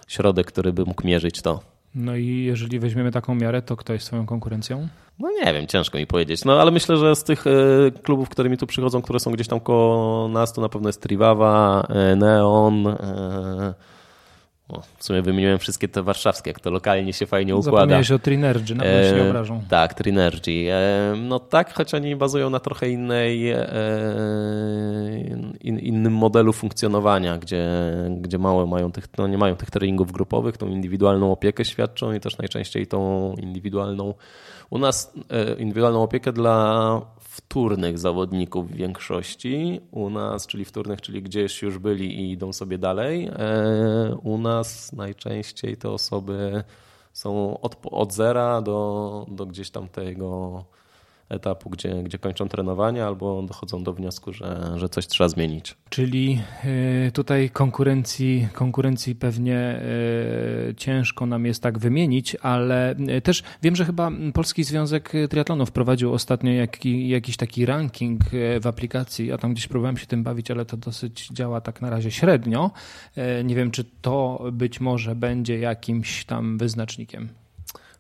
[0.08, 1.79] środek, który by mógł mierzyć to.
[1.96, 4.88] No i jeżeli weźmiemy taką miarę, to kto jest swoją konkurencją?
[5.20, 6.46] No nie wiem, ciężko mi powiedzieć.
[6.46, 7.52] No ale myślę, że z tych e,
[8.04, 11.02] klubów, które mi tu przychodzą, które są gdzieś tam koło nas, to na pewno jest
[11.02, 13.74] Trivawa, e, Neon, e,
[14.70, 17.78] o, w sumie wymieniłem wszystkie te warszawskie, jak to lokalnie się fajnie układa.
[17.78, 19.62] Zapomniałeś o Trinergy, na pewno się nie obrażą.
[19.70, 20.72] Tak, Trinergy.
[20.72, 23.66] E, no tak, choć oni bazują na trochę innej, e,
[25.62, 27.68] in, innym modelu funkcjonowania, gdzie,
[28.18, 32.20] gdzie małe mają tych, no nie mają tych treningów grupowych, tą indywidualną opiekę świadczą i
[32.20, 34.14] też najczęściej tą indywidualną
[34.70, 37.02] u nas e, indywidualną opiekę dla
[37.40, 39.82] wtórnych zawodników w większości.
[39.92, 43.28] U nas, czyli wtórnych, czyli gdzieś już byli i idą sobie dalej.
[43.28, 46.64] E, u nas najczęściej te osoby
[47.14, 50.66] są od, od zera do, do gdzieś tam tego
[51.30, 55.76] etapu, gdzie, gdzie kończą trenowanie albo dochodzą do wniosku, że, że coś trzeba zmienić.
[55.90, 56.42] Czyli
[57.08, 59.82] e, tutaj konkurencji, konkurencji pewnie e,
[60.78, 66.14] ciężko nam jest tak wymienić, ale e, też wiem, że chyba Polski Związek Triatlonu wprowadził
[66.14, 68.22] ostatnio jaki, jakiś taki ranking
[68.62, 69.28] w aplikacji.
[69.28, 72.72] Ja tam gdzieś próbowałem się tym bawić, ale to dosyć działa tak na razie średnio.
[73.44, 77.30] Nie wiem, czy to być może będzie jakimś tam wyznacznikiem.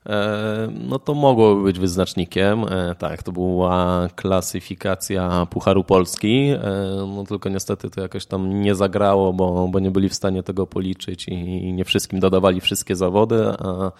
[0.05, 2.65] E, no to mogłoby być wyznacznikiem.
[2.69, 6.59] E, tak, to była klasyfikacja Pucharu Polski, e,
[7.15, 10.67] no tylko niestety to jakoś tam nie zagrało, bo, bo nie byli w stanie tego
[10.67, 13.91] policzyć i nie wszystkim dodawali wszystkie zawody, a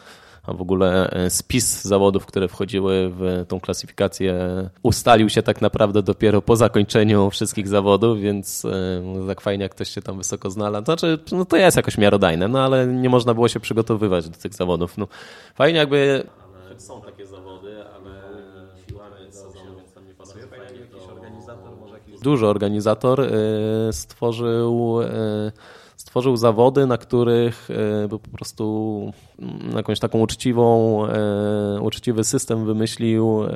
[0.44, 4.36] a w ogóle e, spis zawodów, które wchodziły w tą klasyfikację
[4.84, 9.90] ustalił się tak naprawdę dopiero po zakończeniu wszystkich zawodów, więc e, tak fajnie jak ktoś
[9.90, 10.86] się tam wysoko znalazł.
[10.86, 14.54] Znaczy, no to jest jakoś miarodajne, no ale nie można było się przygotowywać do tych
[14.54, 14.98] zawodów.
[14.98, 15.08] No,
[15.56, 16.24] fajnie jakby...
[16.78, 18.22] Są takie zawody, ale
[18.88, 20.48] siłami sezonu, więc tam nie pasuje.
[20.48, 22.20] Fajnie jakiś organizator, może jakiś...
[22.20, 23.28] Duży organizator e,
[23.94, 25.00] stworzył
[26.10, 27.70] stworzył zawody, na których
[28.04, 33.50] e, po prostu mm, jakąś taką uczciwą, e, uczciwy system wymyślił e,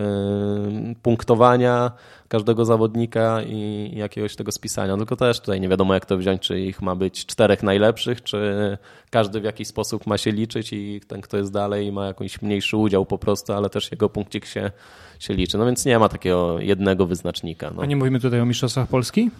[1.01, 1.91] punktowania
[2.27, 4.97] każdego zawodnika i jakiegoś tego spisania.
[4.97, 8.77] Tylko też tutaj nie wiadomo jak to wziąć, czy ich ma być czterech najlepszych, czy
[9.09, 12.77] każdy w jakiś sposób ma się liczyć i ten, kto jest dalej ma jakiś mniejszy
[12.77, 14.71] udział po prostu, ale też jego punkcik się,
[15.19, 15.57] się liczy.
[15.57, 17.71] No więc nie ma takiego jednego wyznacznika.
[17.75, 17.81] No.
[17.81, 19.31] A nie mówimy tutaj o Mistrzostwach Polski?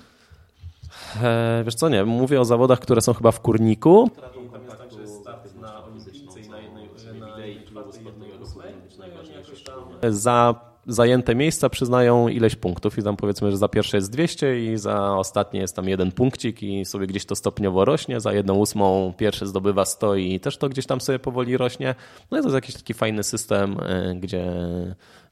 [1.22, 4.10] E, wiesz co, nie, mówię o zawodach, które są chyba w Kurniku.
[10.10, 14.78] Za zajęte miejsca przyznają ileś punktów i tam powiedzmy, że za pierwsze jest 200 i
[14.78, 19.14] za ostatnie jest tam jeden punkcik i sobie gdzieś to stopniowo rośnie, za jedną ósmą
[19.18, 21.96] pierwszy zdobywa 100 i też to gdzieś tam sobie powoli rośnie.
[22.32, 24.46] No i to jest jakiś taki fajny system, e, gdzie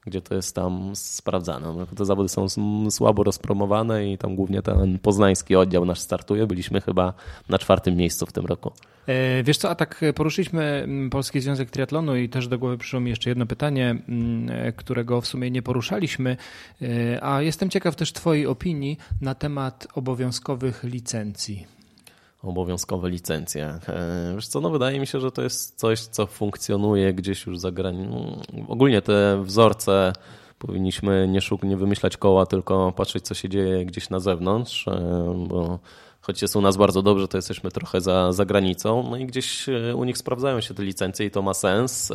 [0.05, 1.73] gdzie to jest tam sprawdzane.
[1.77, 2.47] No, te zawody są
[2.89, 6.47] słabo rozpromowane i tam głównie ten poznański oddział nasz startuje.
[6.47, 7.13] Byliśmy chyba
[7.49, 8.71] na czwartym miejscu w tym roku.
[9.07, 12.99] E, wiesz co, a tak poruszyliśmy mm, Polski Związek Triatlonu i też do głowy przyszło
[12.99, 16.37] mi jeszcze jedno pytanie, mm, e, którego w sumie nie poruszaliśmy,
[16.81, 21.80] e, a jestem ciekaw też Twojej opinii na temat obowiązkowych licencji
[22.43, 23.79] obowiązkowe licencje.
[23.87, 27.59] E, wiesz co, no wydaje mi się, że to jest coś, co funkcjonuje gdzieś już
[27.59, 28.41] za granicą.
[28.67, 30.13] Ogólnie te wzorce
[30.59, 35.45] powinniśmy nie, szuk nie wymyślać koła, tylko patrzeć, co się dzieje gdzieś na zewnątrz, e,
[35.47, 35.79] bo
[36.21, 39.07] choć jest u nas bardzo dobrze, to jesteśmy trochę za, za granicą.
[39.09, 42.11] No i gdzieś e, u nich sprawdzają się te licencje i to ma sens.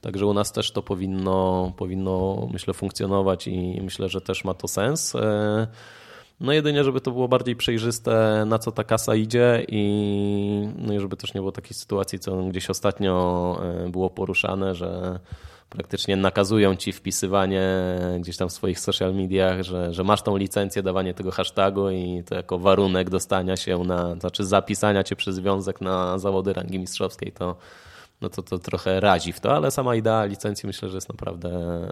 [0.00, 4.68] Także u nas też to powinno, powinno myślę, funkcjonować i myślę, że też ma to
[4.68, 5.12] sens.
[6.40, 11.00] No jedynie, żeby to było bardziej przejrzyste, na co ta kasa idzie i, no i
[11.00, 15.20] żeby też nie było takiej sytuacji, co gdzieś ostatnio e, było poruszane, że
[15.70, 17.62] praktycznie nakazują ci wpisywanie
[18.20, 22.22] gdzieś tam w swoich social mediach, że, że masz tą licencję, dawanie tego hashtagu i
[22.28, 27.32] to jako warunek dostania się na, znaczy zapisania cię przez związek na zawody rangi mistrzowskiej,
[27.32, 27.56] to
[28.20, 31.50] no to, to trochę razi w to, ale sama idea licencji myślę, że jest naprawdę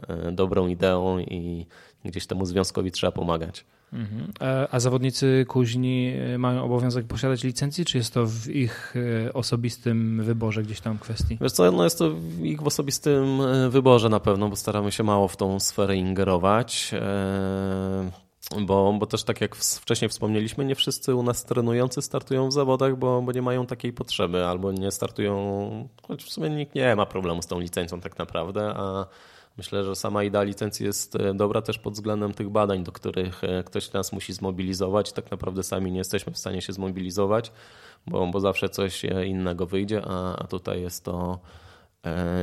[0.08, 1.66] e, dobrą ideą i
[2.04, 3.64] gdzieś temu związkowi trzeba pomagać.
[3.92, 4.32] Mhm.
[4.70, 8.94] A zawodnicy kuźni e, mają obowiązek posiadać licencję, czy jest to w ich
[9.26, 11.38] e, osobistym wyborze gdzieś tam kwestii?
[11.40, 13.38] Wiesz co, no jest to w ich osobistym
[13.70, 16.90] wyborze na pewno, bo staramy się mało w tą sferę ingerować.
[18.60, 22.96] Bo, bo też tak jak wcześniej wspomnieliśmy, nie wszyscy u nas trenujący startują w zawodach,
[22.96, 27.06] bo, bo nie mają takiej potrzeby albo nie startują, choć w sumie nikt nie ma
[27.06, 29.06] problemu z tą licencją tak naprawdę, a
[29.56, 33.92] Myślę, że sama idea licencji jest dobra też pod względem tych badań, do których ktoś
[33.92, 35.12] nas musi zmobilizować.
[35.12, 37.52] Tak naprawdę sami nie jesteśmy w stanie się zmobilizować,
[38.06, 41.63] bo, bo zawsze coś innego wyjdzie, a, a tutaj jest to E,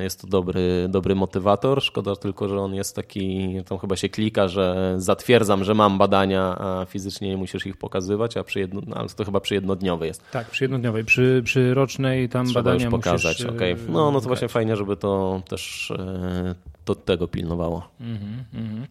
[0.02, 1.84] jest to dobry, dobry motywator.
[1.84, 6.58] Szkoda tylko, że on jest taki, tam chyba się klika, że zatwierdzam, że mam badania,
[6.60, 10.32] a fizycznie nie musisz ich pokazywać, a przy jedno, no, to chyba przy jednodniowej jest.
[10.32, 11.06] Tak, przy jednodniowej.
[11.06, 13.39] Przy, przy rocznej tam Trzeba badania już pokazać.
[13.39, 13.56] musisz...
[13.56, 13.78] Okay.
[13.89, 17.89] No, no to właśnie fajnie, żeby to też e, to tego pilnowało.
[18.00, 18.86] Mm -hmm.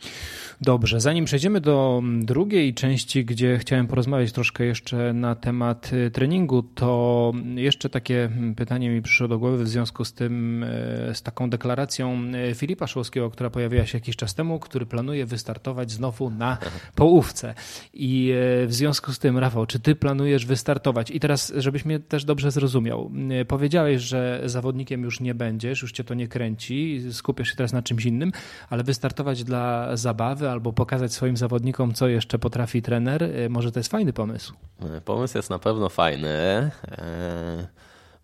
[0.61, 6.62] Dobrze, zanim przejdziemy do drugiej części, gdzie chciałem porozmawiać troszkę jeszcze na temat y, treningu,
[6.62, 10.66] to jeszcze takie mm, pytanie mi przyszło do głowy w związku z tym, y,
[11.14, 15.90] z taką deklaracją y, Filipa Szłowskiego, która pojawiła się jakiś czas temu, który planuje wystartować
[15.90, 16.59] znowu na
[16.94, 17.55] połówce.
[17.94, 18.35] I
[18.66, 21.11] w związku z tym, Rafał, czy ty planujesz wystartować?
[21.11, 23.11] I teraz, żebyś mnie też dobrze zrozumiał,
[23.48, 27.79] powiedziałeś, że zawodnikiem już nie będziesz, już cię to nie kręci, skupiasz się teraz na
[27.82, 28.32] czymś innym,
[28.70, 33.80] ale wystartować dla zabawy albo pokazać swoim zawodnikom, co jeszcze potrafi trener, e, może to
[33.80, 34.54] jest fajny pomysł.
[34.96, 36.70] E, pomysł jest na pewno fajny.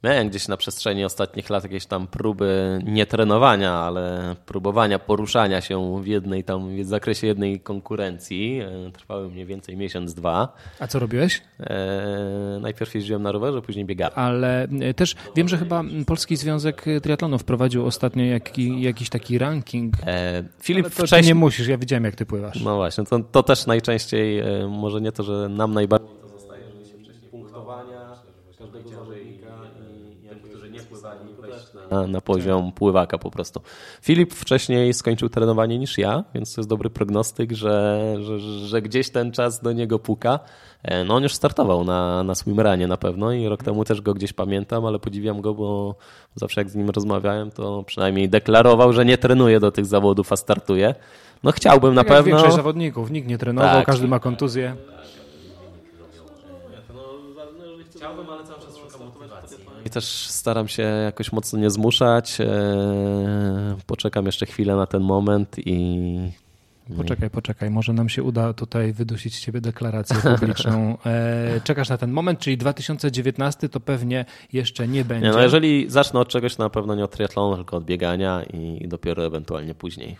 [0.06, 6.02] Miałem gdzieś na przestrzeni ostatnich lat jakieś tam próby nie trenowania, ale próbowania poruszania się
[6.02, 8.60] w jednej tam, w zakresie jednej konkurencji.
[8.60, 10.56] E, trwały mniej więcej miesiąc, dwa.
[10.80, 11.42] A co robiłeś?
[11.60, 14.12] E, najpierw jeździłem na rowerze, później biegałem.
[14.18, 19.94] Ale e, też wiem, że chyba Polski Związek Triatlonu wprowadził ostatnio jaki, jakiś taki ranking.
[20.06, 21.22] E, Filip, to wcześniej...
[21.22, 22.60] nie musisz, ja widziałem jak ty pływasz.
[22.60, 26.62] No właśnie, to, to też najczęściej, e, może nie to, że nam najbardziej to zostaje,
[26.72, 27.96] że się wcześniej punktowania
[28.58, 29.46] każdego zawodnika
[31.90, 33.61] na, na poziom pływaka po prostu.
[34.03, 39.11] Filip wcześniej skończył trenowanie niż ja, więc to jest dobry prognostyk, że, że, że gdzieś
[39.11, 40.38] ten czas do niego puka.
[40.83, 44.14] E, no on już startował na, na swimranie na pewno i rok temu też go
[44.14, 45.94] gdzieś pamiętam, ale podziwiam go, bo
[46.35, 50.37] zawsze jak z nim rozmawiałem, to przynajmniej deklarował, że nie trenuje do tych zawodów, a
[50.37, 50.94] startuje.
[51.42, 52.33] No chciałbym tak na pewno.
[52.33, 53.87] Większość zawodników, nikt nie trenował, tak.
[53.87, 54.77] każdy ma kontuzję.
[57.96, 59.57] Chciałbym, ale cały czas szukam motywacji.
[59.87, 62.40] I też staram się jakoś mocno nie zmuszać.
[62.40, 62.46] E,
[63.87, 66.31] poczekam jeszcze chwilę na ten moment i.
[66.96, 70.99] Poczekaj, poczekaj, może nam się uda tutaj wydusić z ciebie deklarację publiczną.
[71.07, 75.27] E, czekasz na ten moment, czyli 2019 to pewnie jeszcze nie będzie.
[75.27, 78.42] Nie, no jeżeli zacznę od czegoś, to na pewno nie od triatlonu, tylko od biegania
[78.42, 80.16] i dopiero ewentualnie później.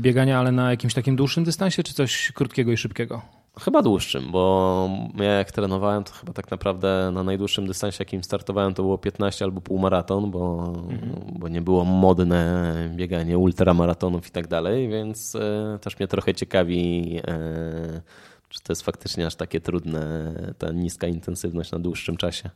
[0.00, 3.22] Biegania, ale na jakimś takim dłuższym dystansie, czy coś krótkiego i szybkiego?
[3.60, 8.74] Chyba dłuższym, bo ja jak trenowałem, to chyba tak naprawdę na najdłuższym dystansie, jakim startowałem,
[8.74, 11.38] to było 15 albo półmaraton, bo, mhm.
[11.38, 17.20] bo nie było modne bieganie ultramaratonów i tak dalej, więc e, też mnie trochę ciekawi,
[17.26, 18.02] e,
[18.48, 22.50] czy to jest faktycznie aż takie trudne, ta niska intensywność na dłuższym czasie.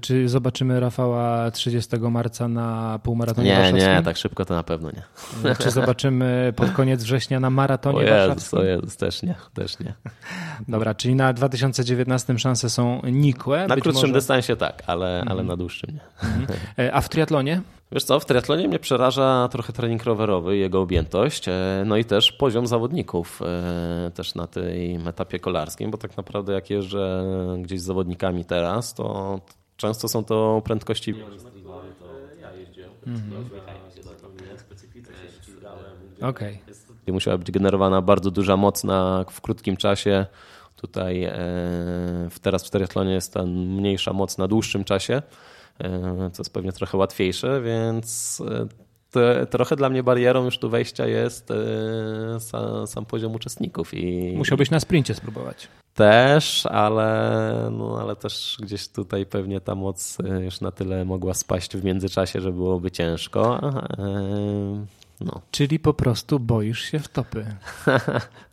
[0.00, 3.92] Czy zobaczymy Rafała 30 marca na półmaratonie nie, warszawskim?
[3.92, 5.54] Nie, tak szybko to na pewno nie.
[5.54, 8.58] Czy zobaczymy pod koniec września na maratonie o Jezus, warszawskim?
[8.58, 9.94] O Jezus, też nie, też nie.
[10.68, 13.66] Dobra, czyli na 2019 szanse są nikłe?
[13.66, 14.12] Na krótszym może...
[14.12, 15.46] dystansie tak, ale, ale mhm.
[15.46, 16.28] na dłuższym nie.
[16.28, 16.58] Mhm.
[16.78, 17.62] E, a w triatlonie?
[17.92, 22.32] Wiesz co, w triatlonie mnie przeraża trochę trening rowerowy, jego objętość, e, no i też
[22.32, 27.24] poziom zawodników e, też na tym etapie kolarskim, bo tak naprawdę jak jeżdżę
[27.62, 29.40] gdzieś z zawodnikami teraz, to
[29.82, 31.14] Często są to prędkości.
[33.06, 33.50] Mhm.
[36.20, 36.60] Okej.
[37.02, 37.12] Okay.
[37.14, 40.26] Musiała być generowana bardzo duża moc na, w krótkim czasie.
[40.76, 41.34] Tutaj e,
[42.42, 45.22] teraz w triathlonie jest ta mniejsza moc na dłuższym czasie,
[45.78, 48.66] e, co jest pewnie trochę łatwiejsze, więc e,
[49.50, 53.94] trochę dla mnie barierą już tu wejścia jest e, sam, sam, poziom uczestników.
[53.94, 55.68] I, Musiałbyś na sprincie spróbować.
[55.94, 61.34] Też, ale, no, ale też gdzieś tutaj pewnie ta moc e, już na tyle mogła
[61.34, 63.60] spaść w międzyczasie, że byłoby ciężko.
[65.24, 65.40] No.
[65.50, 67.46] Czyli po prostu boisz się w topy.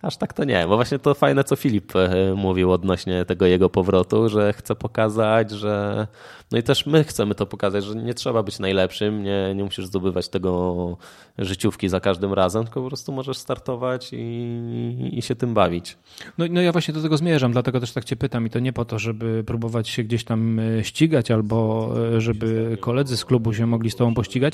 [0.01, 3.69] Aż tak to nie, bo właśnie to fajne, co Filip e, mówił odnośnie tego jego
[3.69, 6.07] powrotu, że chce pokazać, że.
[6.51, 9.85] No i też my chcemy to pokazać, że nie trzeba być najlepszym, nie, nie musisz
[9.85, 10.97] zdobywać tego
[11.37, 15.97] życiówki za każdym razem, tylko po prostu możesz startować i, i się tym bawić.
[16.37, 18.73] No, no ja właśnie do tego zmierzam, dlatego też tak Cię pytam i to nie
[18.73, 23.53] po to, żeby próbować się gdzieś tam e, ścigać albo e, żeby koledzy z klubu
[23.53, 24.53] się mogli z Tobą pościgać,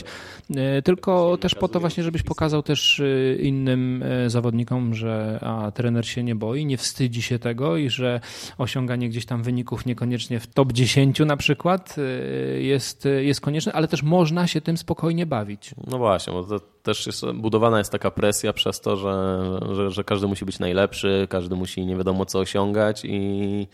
[0.83, 6.07] tylko też po to właśnie, żebyś pokazał też y, innym y, zawodnikom, że a, trener
[6.07, 8.19] się nie boi, nie wstydzi się tego i że
[8.57, 13.87] osiąganie gdzieś tam wyników niekoniecznie w top 10 na przykład y, jest, jest konieczne, ale
[13.87, 15.75] też można się tym spokojnie bawić.
[15.87, 20.03] No właśnie, bo to też jest, budowana jest taka presja przez to, że, że, że
[20.03, 23.67] każdy musi być najlepszy, każdy musi nie wiadomo co osiągać i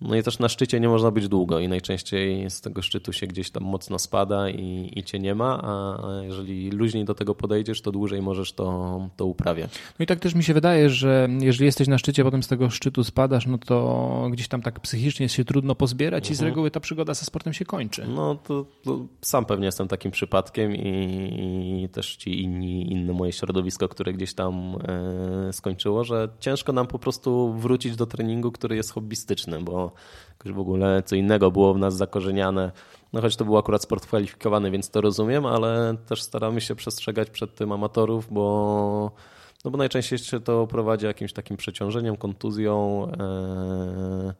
[0.00, 3.26] No i też na szczycie nie można być długo i najczęściej z tego szczytu się
[3.26, 7.80] gdzieś tam mocno spada i, i cię nie ma, a jeżeli luźniej do tego podejdziesz,
[7.80, 9.70] to dłużej możesz to, to uprawiać.
[9.98, 12.70] No i tak też mi się wydaje, że jeżeli jesteś na szczycie, potem z tego
[12.70, 16.32] szczytu spadasz, no to gdzieś tam tak psychicznie jest się trudno pozbierać mhm.
[16.32, 16.50] i z mhm.
[16.50, 18.06] reguły ta przygoda ze sportem się kończy.
[18.08, 23.32] No to, to sam pewnie jestem takim przypadkiem i, i, też ci inni, inne moje
[23.32, 24.76] środowisko, które gdzieś tam
[25.48, 29.83] e, skończyło, że ciężko nam po prostu wrócić do treningu, który jest hobbystyczny, bo
[30.30, 32.72] jakoś w ogóle co innego było w nas zakorzeniane.
[33.12, 37.30] No choć to był akurat sport kwalifikowany, więc to rozumiem, ale też staramy się przestrzegać
[37.30, 39.10] przed tym amatorów, bo
[39.64, 44.34] no bo najczęściej się to prowadzi jakimś takim przeciążeniem, kontuzją, e,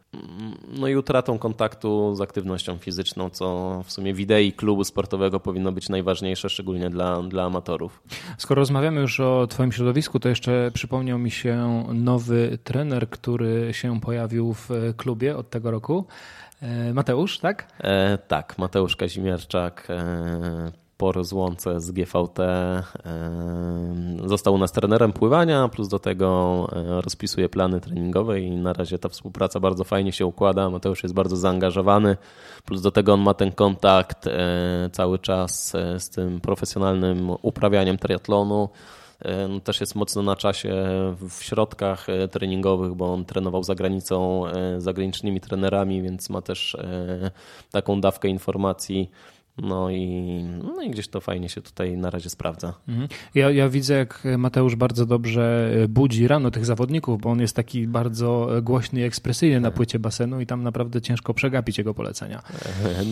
[0.79, 5.73] no i utratą kontaktu z aktywnością fizyczną, co w sumie w idei klubu sportowego powinno
[5.73, 8.03] być najważniejsze, szczególnie dla, dla amatorów.
[8.39, 14.01] Skoro rozmawiamy już o Twoim środowisku, to jeszcze przypomniał mi się nowy trener, który się
[14.01, 16.07] pojawił w klubie od tego roku.
[16.63, 17.67] E, Mateusz, tak?
[17.81, 19.87] E, tak, Mateusz Kazimierczak.
[19.91, 22.39] E, po rozłące z GVT
[24.25, 28.99] został u nas trenerem pływania, plus do tego e, rozpisuje plany treningowe i na razie
[28.99, 30.71] ta współpraca bardzo fajnie się układa.
[30.71, 32.17] Mateusz jest bardzo zaangażowany,
[32.65, 37.99] plus do tego on ma ten kontakt e, cały czas e, z tym profesjonalnym uprawianiem
[37.99, 38.69] triatlonu.
[39.49, 40.75] No też jest mocno na czasie
[41.31, 44.45] w środkach treningowych, bo on trenował za granicą
[44.79, 46.77] zagranicznymi trenerami, więc ma też
[47.71, 49.11] taką dawkę informacji
[49.59, 52.75] no i, no i gdzieś to fajnie się tutaj na razie sprawdza.
[52.89, 53.09] Mhm.
[53.35, 57.87] Ja, ja widzę, jak Mateusz bardzo dobrze budzi rano tych zawodników, bo on jest taki
[57.87, 62.43] bardzo głośny i ekspresyjny na płycie basenu i tam naprawdę ciężko przegapić jego polecenia.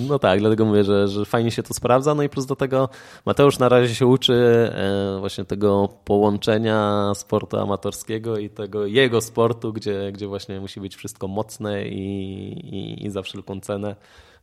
[0.09, 2.15] No tak, dlatego mówię, że, że fajnie się to sprawdza.
[2.15, 2.89] No i plus do tego
[3.27, 9.73] Mateusz na razie się uczy e, właśnie tego połączenia sportu amatorskiego i tego jego sportu,
[9.73, 13.97] gdzie, gdzie właśnie musi być wszystko mocne i, i, i za wszelką cenę.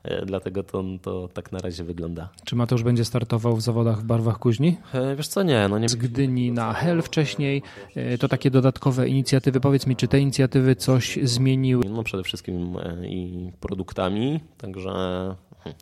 [0.03, 2.29] E, dlatego to, to tak na razie wygląda.
[2.45, 4.77] Czy Mateusz będzie startował w zawodach w barwach kuźni?
[4.93, 5.67] E, wiesz co, nie.
[5.67, 5.89] No nie...
[5.89, 7.61] Z Gdyni na Hel wcześniej,
[7.95, 9.59] e, to takie dodatkowe inicjatywy.
[9.59, 11.83] Powiedz mi, czy te inicjatywy coś zmieniły?
[11.89, 14.91] No przede wszystkim i produktami, także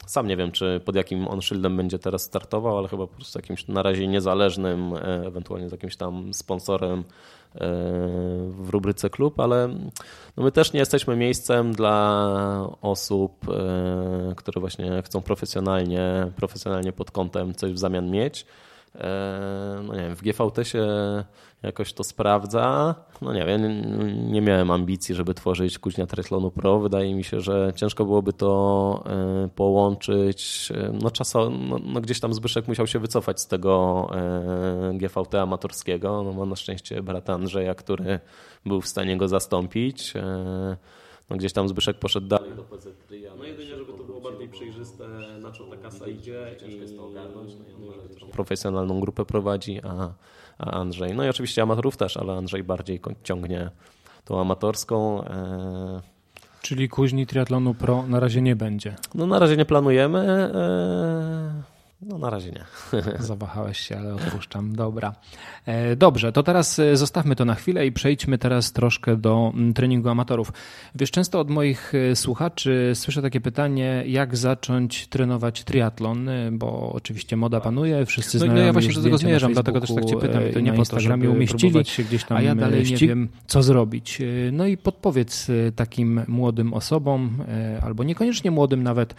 [0.06, 3.40] sam nie wiem, czy pod jakim on szyldem będzie teraz startował, ale chyba po prostu
[3.40, 4.94] jakimś na razie niezależnym,
[5.26, 7.04] ewentualnie z jakimś tam sponsorem
[8.50, 9.68] w rubryce klub, ale
[10.38, 17.12] no my też nie jesteśmy miejscem dla osób, e, które właśnie chcą profesjonalnie, profesjonalnie pod
[17.12, 18.46] kątem coś w zamian mieć.
[18.96, 20.88] E, no nie wiem, w GVT się
[21.64, 22.96] jakoś to sprawdza.
[23.22, 23.62] No nie wiem,
[24.32, 26.80] nie miałem ambicji, żeby tworzyć kuźnia Triathlonu Pro.
[26.80, 30.72] Wydaje mi się, że ciężko byłoby to e, połączyć.
[31.02, 34.08] No, czaso, no, no gdzieś tam Zbyszek musiał się wycofać z tego
[34.94, 36.24] GVT amatorskiego.
[36.24, 38.20] No ma na szczęście brata Andrzeja, który
[38.66, 40.14] był w stanie go zastąpić.
[41.30, 42.88] No gdzieś tam Zbyszek poszedł dalej do PZ.
[43.38, 45.08] No jedynie, żeby to było bardziej przejrzyste,
[45.42, 47.54] na czym ta kasa idzie i ciężko jest to ogarnąć.
[47.80, 50.14] No i profesjonalną grupę prowadzi, a,
[50.60, 53.70] a Andrzej, no i oczywiście amatorów też, ale Andrzej bardziej ciągnie
[54.26, 55.24] tą amatorską.
[55.24, 56.02] E...
[56.62, 58.96] Czyli kuźni triatlonu pro na razie nie będzie?
[59.16, 60.52] No na razie nie planujemy.
[62.02, 62.64] No na razie nie.
[63.20, 64.76] Zawahałeś się, ale odpuszczam.
[64.76, 65.16] Dobra.
[65.66, 69.74] E, dobrze, to teraz e, zostawmy to na chwilę i przejdźmy teraz troszkę do mm,
[69.74, 70.54] treningu amatorów.
[70.96, 77.38] Wiesz, często od moich e, słuchaczy słyszę takie pytanie, jak zacząć trenować triatlon, bo oczywiście
[77.38, 80.18] moda panuje, wszyscy no, znają no ja właśnie do tego zmierzam, dlatego też tak cię
[80.18, 80.44] pytam.
[80.54, 84.20] To nie na Instagramie umieścili, się gdzieś tam a ja dalej nie wiem, co zrobić.
[84.52, 87.44] No i podpowiedz takim młodym osobom,
[87.82, 89.16] albo niekoniecznie młodym nawet,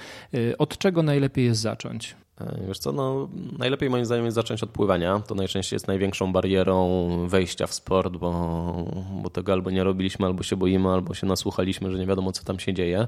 [0.59, 2.17] od czego najlepiej jest zacząć.
[2.41, 3.29] E, wiesz co, no,
[3.59, 5.21] najlepiej moim zdaniem jest zacząć od pływania.
[5.21, 8.31] To najczęściej jest największą barierą wejścia w sport, bo,
[9.23, 12.45] bo tego albo nie robiliśmy, albo się boimy, albo się nasłuchaliśmy, że nie wiadomo, co
[12.45, 13.07] tam się dzieje.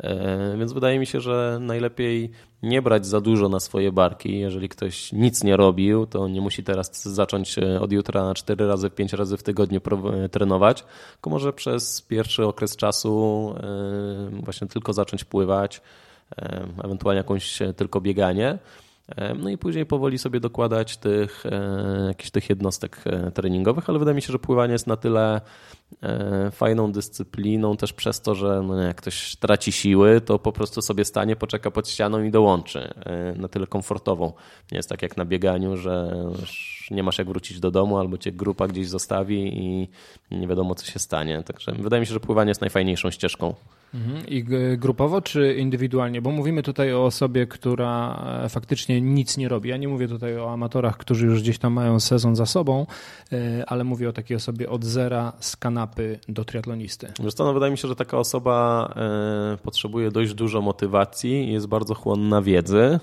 [0.00, 2.30] E, więc wydaje mi się, że najlepiej
[2.62, 4.38] nie brać za dużo na swoje barki.
[4.38, 9.12] Jeżeli ktoś nic nie robił, to nie musi teraz zacząć od jutra 4 razy, 5
[9.12, 9.80] razy w tygodniu
[10.30, 15.80] trenować, tylko może przez pierwszy okres czasu e, właśnie tylko zacząć pływać
[16.84, 18.58] ewentualnie jakąś e, tylko bieganie.
[19.38, 24.14] No i później powoli sobie dokładać tych, e, jakichś tych jednostek e, treningowych, ale wydaje
[24.14, 25.40] mi się, że pływanie jest na tyle
[26.52, 31.04] fajną dyscypliną też przez to, że no jak ktoś traci siły, to po prostu sobie
[31.04, 32.94] stanie, poczeka pod ścianą i dołączy.
[33.36, 34.32] Na tyle komfortową.
[34.72, 36.24] Nie jest tak jak na bieganiu, że
[36.90, 39.88] nie masz jak wrócić do domu albo cię grupa gdzieś zostawi i
[40.30, 41.42] nie wiadomo co się stanie.
[41.42, 43.54] Także wydaje mi się, że pływanie jest najfajniejszą ścieżką.
[43.94, 44.26] Mhm.
[44.26, 44.44] I
[44.78, 46.22] grupowo czy indywidualnie?
[46.22, 49.68] Bo mówimy tutaj o osobie, która e, faktycznie nic nie robi.
[49.68, 52.86] Ja nie mówię tutaj o amatorach, którzy już gdzieś tam mają sezon za sobą,
[53.32, 57.12] e, ale mówię o takiej osobie od zera z kanapy do triatlonisty.
[57.24, 61.52] Wiesz co, no wydaje mi się, że taka osoba e, potrzebuje dość dużo motywacji i
[61.52, 63.00] jest bardzo chłonna wiedzy.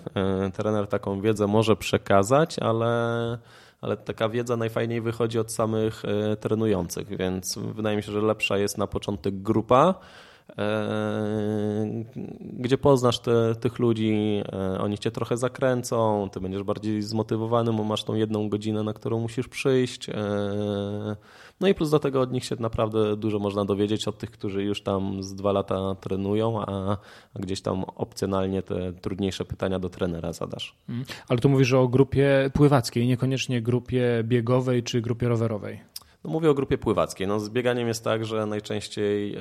[0.53, 2.89] Trener taką wiedzę może przekazać, ale
[3.81, 6.03] ale taka wiedza najfajniej wychodzi od samych
[6.39, 9.95] trenujących, więc wydaje mi się, że lepsza jest na początek grupa,
[12.41, 17.83] gdzie poznasz te, tych ludzi, e, oni cię trochę zakręcą, ty będziesz bardziej zmotywowany, bo
[17.83, 20.09] masz tą jedną godzinę, na którą musisz przyjść.
[20.09, 20.15] E,
[21.59, 24.63] no i plus do tego od nich się naprawdę dużo można dowiedzieć, od tych, którzy
[24.63, 26.97] już tam z dwa lata trenują, a,
[27.33, 30.75] a gdzieś tam opcjonalnie te trudniejsze pytania do trenera zadasz.
[30.89, 31.05] Mm.
[31.27, 35.79] Ale tu mówisz o grupie pływackiej, niekoniecznie grupie biegowej czy grupie rowerowej.
[36.23, 37.27] No mówię o grupie pływackiej.
[37.27, 39.37] No z bieganiem jest tak, że najczęściej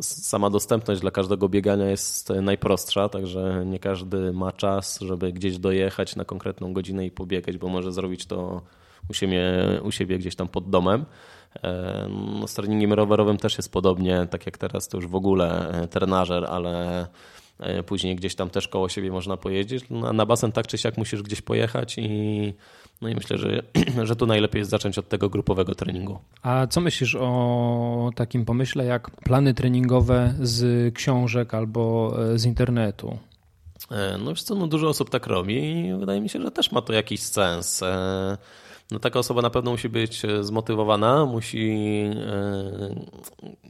[0.00, 6.16] sama dostępność dla każdego biegania jest najprostsza, także nie każdy ma czas, żeby gdzieś dojechać
[6.16, 8.62] na konkretną godzinę i pobiegać, bo może zrobić to
[9.10, 9.42] u siebie,
[9.82, 11.04] u siebie gdzieś tam pod domem.
[12.40, 15.88] No z treningiem rowerowym też jest podobnie, tak jak teraz to już w ogóle e,
[15.88, 17.06] trenażer, ale
[17.86, 19.84] później gdzieś tam też koło siebie można pojeździć.
[19.90, 22.54] No, na basen tak czy siak musisz gdzieś pojechać i
[23.00, 23.62] no i myślę, że,
[24.08, 26.18] że tu najlepiej jest zacząć od tego grupowego treningu.
[26.42, 33.18] A co myślisz o takim pomyśle jak plany treningowe z książek albo e, z internetu?
[33.90, 36.72] E, no wiesz co, no dużo osób tak robi i wydaje mi się, że też
[36.72, 37.82] ma to jakiś sens.
[37.82, 38.38] E,
[38.90, 41.76] no taka osoba na pewno musi być zmotywowana, musi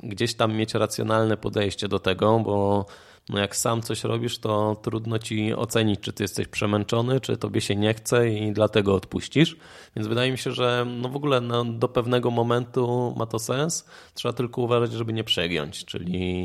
[0.03, 2.86] gdzieś tam mieć racjonalne podejście do tego, bo
[3.31, 7.61] no jak sam coś robisz, to trudno ci ocenić, czy ty jesteś przemęczony, czy tobie
[7.61, 9.57] się nie chce i dlatego odpuścisz.
[9.97, 13.85] Więc wydaje mi się, że no w ogóle no do pewnego momentu ma to sens.
[14.14, 16.45] Trzeba tylko uważać, żeby nie przegiąć, czyli,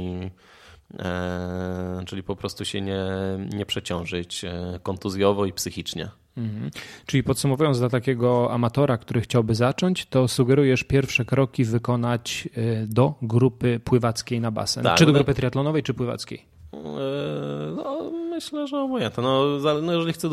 [1.00, 3.06] e, czyli po prostu się nie,
[3.54, 6.10] nie przeciążyć e, kontuzjowo i psychicznie.
[6.38, 6.72] Mhm.
[7.06, 13.14] Czyli podsumowując, dla takiego amatora, który chciałby zacząć, to sugerujesz pierwsze kroki wykonać e, do
[13.22, 14.84] grupy pływackiej na basen.
[14.84, 16.55] Tak, czy do grupy triatlonowej, czy pływackiej?
[16.74, 19.24] Eee, no, myślę, że obojętne.
[19.24, 19.44] No,
[19.82, 20.30] no, jeżeli chcę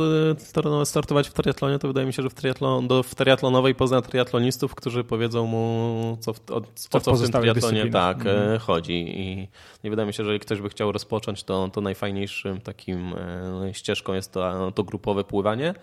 [0.85, 4.74] startować w triatlonie, to wydaje mi się, że w, triatlon, do, w triatlonowej pozna triatlonistów,
[4.74, 8.59] którzy powiedzą mu, co w, o, co, co w, tym triatlonie tak, mhm.
[8.59, 9.05] chodzi.
[9.20, 9.49] I
[9.85, 13.74] nie wydaje mi się, że jeżeli ktoś by chciał rozpocząć, to, to najfajniejszym takim e,
[13.74, 15.74] ścieżką jest to, to grupowe pływanie.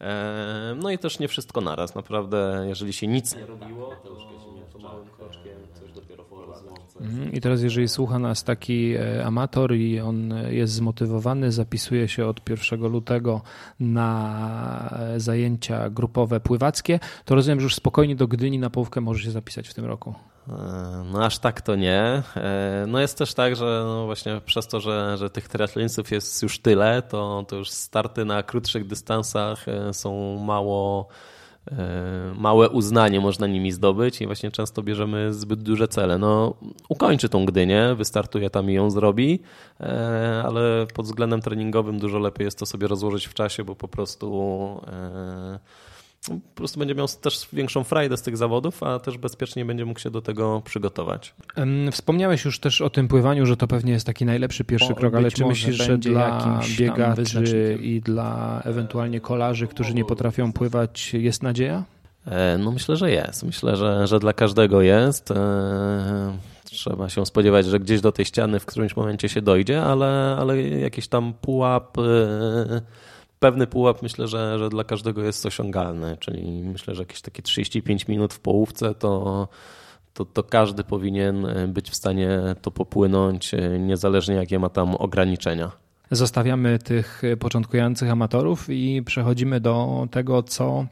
[0.00, 1.94] E, no i też nie wszystko naraz.
[1.94, 4.16] Naprawdę, jeżeli się nic nie robiło, to,
[4.72, 6.24] to małym kroczkiem coś dopiero.
[7.32, 12.50] I teraz, jeżeli słucha nas taki e, amator i on jest zmotywowany, zapisuje się od
[12.50, 13.40] 1 lutego
[13.80, 19.24] na e, zajęcia grupowe pływackie, to rozumiem, że już spokojnie do Gdyni na połówkę może
[19.24, 20.14] się zapisać w tym roku.
[20.48, 20.52] E,
[21.12, 22.22] no aż tak to nie.
[22.86, 26.58] No jest też tak, że no właśnie przez to, że, że tych triatlonistów jest już
[26.58, 31.08] tyle, to, to już starty na krótszych dystansach są mało
[32.34, 36.18] małe uznanie można nimi zdobyć i właśnie często bierzemy zbyt duże cele.
[36.18, 36.54] No,
[36.88, 39.40] ukończy tą Gdynię, wystartuje tam i ją zrobi,
[39.80, 43.88] e, ale pod względem treningowym dużo lepiej jest to sobie rozłożyć w czasie, bo po
[43.88, 45.58] prostu e,
[46.28, 50.00] po prostu będzie miał też większą frajdę z tych zawodów, a też bezpiecznie będzie mógł
[50.00, 51.34] się do tego przygotować.
[51.92, 55.14] Wspomniałeś już też o tym pływaniu, że to pewnie jest taki najlepszy pierwszy o, krok,
[55.14, 61.42] ale czy myślisz, że dla biegaczy i dla ewentualnie kolarzy, którzy nie potrafią pływać, jest
[61.42, 61.84] nadzieja?
[62.26, 63.42] E, no myślę, że jest.
[63.42, 65.30] Myślę, że, że dla każdego jest.
[65.30, 70.36] E, trzeba się spodziewać, że gdzieś do tej ściany w którymś momencie się dojdzie, ale,
[70.40, 72.80] ale jakiś tam pułap e,
[73.40, 78.08] pewny pułap myślę, że, że dla każdego jest osiągalny, czyli myślę, że jakieś takie 35
[78.08, 79.48] minut w połówce to,
[80.14, 85.70] to, to każdy powinien być w stanie to popłynąć, niezależnie jakie ma tam ograniczenia.
[86.10, 90.86] Zostawiamy tych początkujących amatorów i przechodzimy do tego, co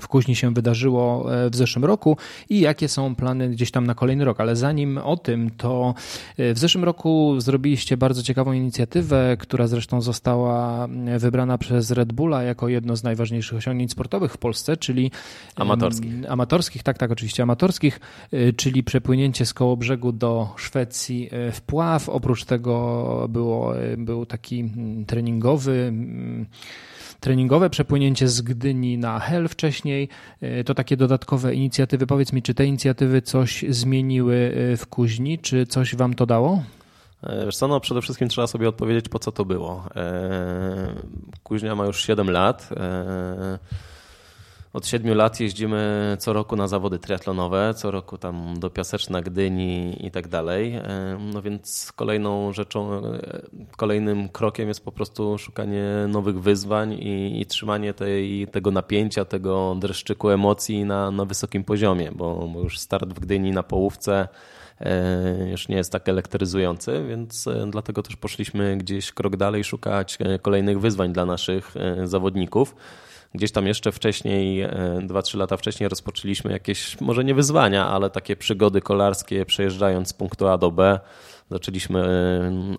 [0.00, 2.16] w Kuźni się wydarzyło e, w zeszłym roku
[2.48, 4.40] i jakie są plany gdzieś tam na kolejny rok.
[4.40, 5.94] Ale zanim o tym, to
[6.38, 12.12] e, w zeszłym roku zrobiliście bardzo ciekawą inicjatywę, która zresztą została e, wybrana przez Red
[12.12, 15.10] Bulla jako jedno z najważniejszych osiągnięć sportowych w Polsce, czyli
[15.56, 16.12] amatorskich.
[16.28, 18.00] Amatorskich, tak, tak, oczywiście amatorskich,
[18.56, 22.08] czyli przepłynięcie z koło brzegu do Szwecji w pław.
[22.08, 24.70] Oprócz tego było, był taki
[25.06, 25.92] treningowy
[27.24, 30.08] treningowe, przepłynięcie z Gdyni na Hel wcześniej,
[30.40, 32.06] e, to takie dodatkowe inicjatywy.
[32.06, 36.62] Powiedz mi, czy te inicjatywy coś zmieniły e, w Kuźni, czy coś wam to dało?
[37.22, 39.84] E, wiesz co, no przede wszystkim trzeba sobie odpowiedzieć, po co to było.
[41.42, 42.68] Kuźnia ma już 7 lat.
[44.74, 50.06] Od siedmiu lat jeździmy co roku na zawody triatlonowe, co roku tam do Piaseczna, Gdyni
[50.06, 50.80] i tak dalej.
[51.32, 53.02] No więc kolejną rzeczą,
[53.76, 59.76] kolejnym krokiem jest po prostu szukanie nowych wyzwań i, i trzymanie tej, tego napięcia, tego
[59.78, 64.28] dreszczyku emocji na, na wysokim poziomie, bo, bo już start w Gdyni na połówce
[64.80, 70.18] e, już nie jest tak elektryzujący, więc e, dlatego też poszliśmy gdzieś krok dalej szukać
[70.20, 72.74] e, kolejnych wyzwań dla naszych zawodników.
[73.34, 74.66] Gdzieś tam jeszcze wcześniej,
[75.00, 80.48] 2-3 lata wcześniej rozpoczęliśmy jakieś, może nie wyzwania, ale takie przygody kolarskie przejeżdżając z punktu
[80.48, 81.00] A do B.
[81.50, 82.02] Zaczęliśmy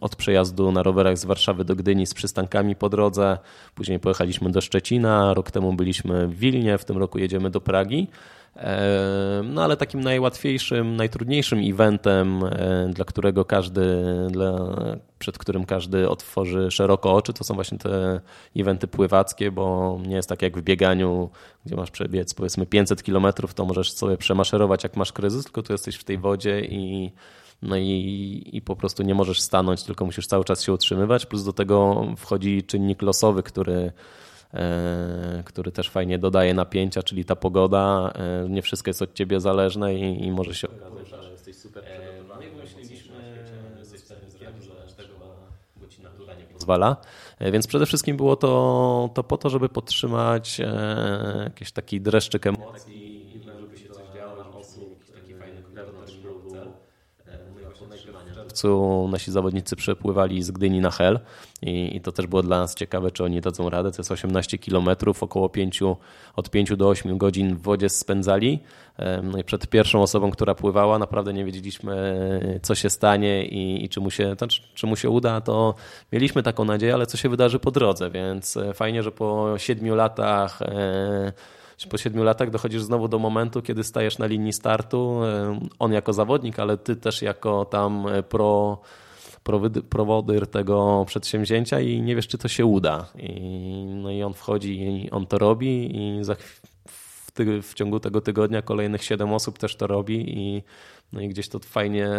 [0.01, 3.37] od przejazdu na rowerach z Warszawy do Gdyni z przystankami po drodze.
[3.75, 5.33] Później pojechaliśmy do Szczecina.
[5.33, 8.07] Rok temu byliśmy w Wilnie, w tym roku jedziemy do Pragi.
[9.43, 12.43] No ale takim najłatwiejszym, najtrudniejszym eventem,
[12.93, 14.75] dla którego każdy, dla,
[15.19, 18.21] przed którym każdy otworzy szeroko oczy, to są właśnie te
[18.57, 21.29] eventy pływackie, bo nie jest tak jak w bieganiu,
[21.65, 25.73] gdzie masz przebiec powiedzmy 500 km, to możesz sobie przemaszerować jak masz kryzys, tylko tu
[25.73, 27.11] jesteś w tej wodzie i
[27.61, 31.25] no i, i po prostu nie możesz stanąć, tylko musisz cały czas się utrzymywać.
[31.25, 33.91] Plus do tego wchodzi czynnik losowy, który
[34.53, 38.13] e, który też fajnie dodaje napięcia, czyli ta pogoda.
[38.15, 41.83] E, nie wszystko jest od ciebie zależne i, i może się okazać, że jesteś super
[45.89, 46.43] przygotowany.
[46.53, 46.97] pozwala.
[47.39, 50.61] E, więc przede wszystkim było to, to po to, żeby podtrzymać
[51.43, 53.04] jakiś taki dreszczyk emocji
[58.55, 61.19] czerwcu nasi zawodnicy przepływali z Gdyni na Hel
[61.61, 63.91] i, i, to też było dla nas ciekawe, czy oni dadzą radę.
[63.91, 65.79] To jest 18 kilometrów, około 5,
[66.35, 68.59] od 5 do 8 godzin w wodzie spędzali.
[69.23, 71.95] No i przed pierwszą osobą, która pływała, naprawdę nie wiedzieliśmy,
[72.61, 75.75] co się stanie i, i czy, mu się, to, czy mu się uda, to
[76.11, 79.95] mieliśmy taką nadzieję, ale co się wydarzy po drodze, więc e, fajnie, że po 7
[79.95, 81.33] latach e,
[81.89, 85.19] po siedmiu latach dochodzisz znowu do momentu, kiedy stajesz na linii startu,
[85.79, 88.81] on jako zawodnik, ale ty też jako tam e, pro
[89.89, 93.05] prowodyr tego przedsięwzięcia i nie wiesz, czy to się uda.
[93.15, 96.35] I, no i on wchodzi i on to robi i za,
[96.87, 100.63] w, ty, w ciągu tego tygodnia kolejnych siedem osób też to robi i,
[101.13, 102.09] no i gdzieś to fajnie,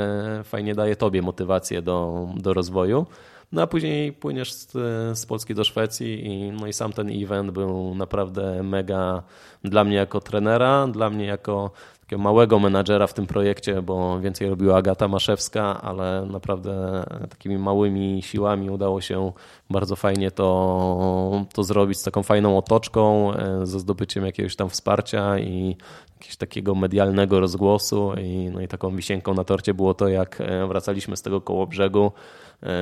[0.44, 3.07] fajnie daje tobie motywację do, do rozwoju.
[3.53, 4.72] No a później płyniesz z,
[5.18, 9.22] z Polski do Szwecji i, no i sam ten event był naprawdę mega
[9.64, 11.70] dla mnie jako trenera, dla mnie jako
[12.01, 18.22] takiego małego menadżera w tym projekcie, bo więcej robiła Agata Maszewska, ale naprawdę takimi małymi
[18.22, 19.32] siłami udało się
[19.70, 25.38] bardzo fajnie to, to zrobić z taką fajną otoczką, e, ze zdobyciem jakiegoś tam wsparcia
[25.38, 25.76] i
[26.14, 30.66] jakiegoś takiego medialnego rozgłosu i, no i taką wisienką na torcie było to, jak e,
[30.66, 32.12] wracaliśmy z tego koło brzegu,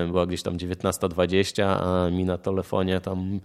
[0.09, 3.41] była gdzieś tam 19.20, a mi na telefonie tam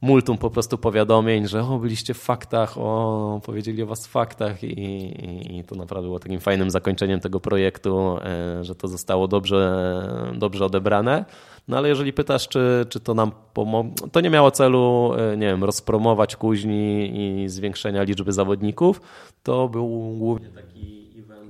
[0.00, 4.64] multum po prostu powiadomień, że o, byliście w faktach, o, powiedzieli o was w faktach
[4.64, 9.28] i, i, i to naprawdę było takim fajnym zakończeniem tego projektu, e, że to zostało
[9.28, 10.02] dobrze,
[10.34, 11.24] dobrze odebrane.
[11.68, 15.46] No ale jeżeli pytasz, czy, czy to nam pomogło, to nie miało celu, e, nie
[15.46, 19.00] wiem, rozpromować kuźni i zwiększenia liczby zawodników,
[19.42, 19.88] to był
[20.18, 20.77] głównie taki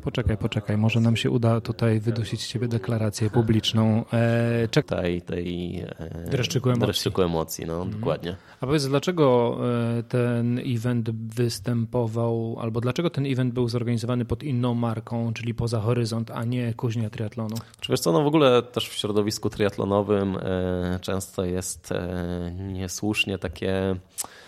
[0.09, 4.05] Poczekaj, poczekaj, może nam się uda tutaj wydusić z ciebie deklarację publiczną.
[4.13, 5.23] E, czekaj.
[5.23, 6.87] Tej, e, dreszczyku emocji.
[6.87, 7.91] Dreszczyku emocji, no mhm.
[7.91, 8.37] dokładnie.
[8.61, 9.59] A powiedz, dlaczego
[9.99, 15.81] e, ten event występował, albo dlaczego ten event był zorganizowany pod inną marką, czyli poza
[15.81, 17.57] Horyzont, a nie Kuźnia Triatlonu?
[17.81, 23.39] Czy wiesz co, no w ogóle też w środowisku triatlonowym e, często jest e, niesłusznie
[23.39, 23.97] takie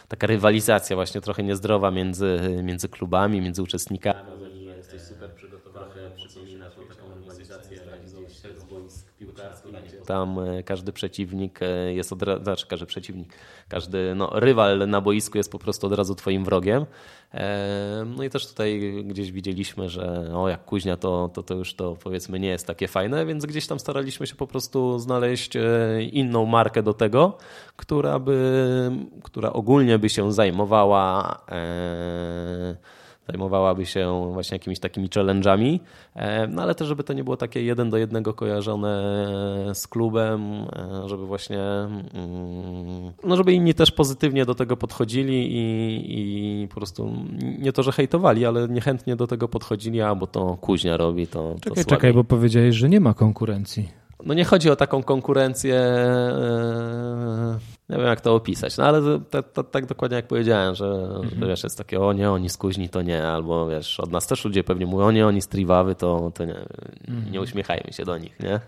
[0.09, 4.41] taka rywalizacja właśnie trochę niezdrowa między, między klubami, między uczestnikami
[10.11, 13.29] tam e, każdy przeciwnik e, jest od razu, znaczy każdy przeciwnik,
[13.69, 16.87] każdy no, rywal na boisku jest po prostu od razu twoim wrogiem.
[17.35, 21.75] E, no i też tutaj gdzieś widzieliśmy, że o jak kuźnia to, to, to już
[21.75, 25.53] to powiedzmy nie jest takie fajne, więc gdzieś tam staraliśmy się po prostu znaleźć
[26.11, 27.39] inną markę do tego,
[27.77, 28.91] która by,
[29.23, 31.37] która ogólnie by się zajmowała
[33.31, 35.81] zajmowałaby się właśnie jakimiś takimi challenge'ami,
[36.15, 39.03] e, no ale też, żeby to nie było takie jeden do jednego kojarzone
[39.75, 46.65] z klubem, e, żeby właśnie, mm, no żeby inni też pozytywnie do tego podchodzili i,
[46.65, 47.13] i po prostu
[47.59, 51.55] nie to, że hejtowali, ale niechętnie do tego podchodzili, a bo to kuźnia robi, to
[51.61, 54.00] Czekaj, to czekaj, bo powiedziałeś, że nie ma konkurencji.
[54.25, 57.59] No nie chodzi o taką konkurencję, e,
[57.89, 61.49] nie wiem jak to opisać, no ale to, to, tak dokładnie jak powiedziałem, że, mhm.
[61.49, 64.65] wiesz, jest takie o nie, oni skuźni to nie, albo wiesz, od nas też ludzie
[64.65, 66.57] pewnie mówią, o nie, oni striwawy to, to nie,
[67.09, 67.33] mhm.
[67.33, 68.61] nie uśmiechajmy się do nich, nie?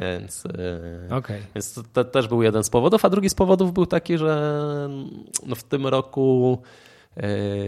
[0.00, 1.40] Więc, e, okay.
[1.54, 4.88] więc to, to, też był jeden z powodów, a drugi z powodów był taki, że
[5.46, 6.58] no w tym roku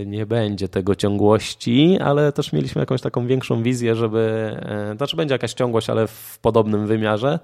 [0.06, 4.56] nie będzie tego ciągłości, ale też mieliśmy jakąś taką większą wizję, żeby,
[4.96, 7.38] znaczy będzie jakaś ciągłość, ale w podobnym wymiarze.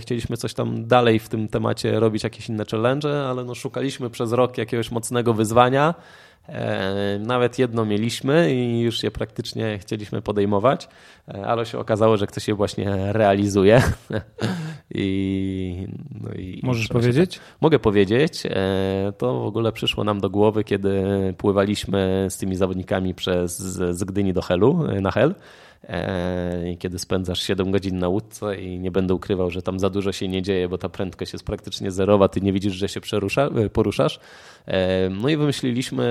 [0.00, 4.32] Chcieliśmy coś tam dalej w tym temacie robić, jakieś inne challenge, ale no szukaliśmy przez
[4.32, 5.94] rok jakiegoś mocnego wyzwania.
[6.48, 10.88] E, nawet jedno mieliśmy i już je praktycznie chcieliśmy podejmować,
[11.28, 13.82] e, ale się okazało, że ktoś je właśnie realizuje.
[14.94, 15.86] I,
[16.20, 17.38] no i Możesz powiedzieć?
[17.38, 18.46] Tak, mogę powiedzieć.
[18.46, 21.02] E, to w ogóle przyszło nam do głowy, kiedy
[21.38, 25.34] pływaliśmy z tymi zawodnikami przez, z Gdyni do Helu, na Hel.
[25.84, 30.12] E, kiedy spędzasz 7 godzin na łódce i nie będę ukrywał, że tam za dużo
[30.12, 33.46] się nie dzieje, bo ta prędkość jest praktycznie zerowa, ty nie widzisz, że się przerusza,
[33.46, 34.20] e, poruszasz.
[34.66, 36.06] E, no i wymyśliliśmy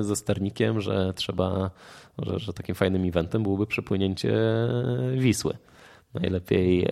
[0.00, 1.70] ze sternikiem, że trzeba,
[2.18, 4.34] że, że takim fajnym eventem byłoby przepłynięcie
[5.14, 5.56] Wisły.
[6.14, 6.88] Najlepiej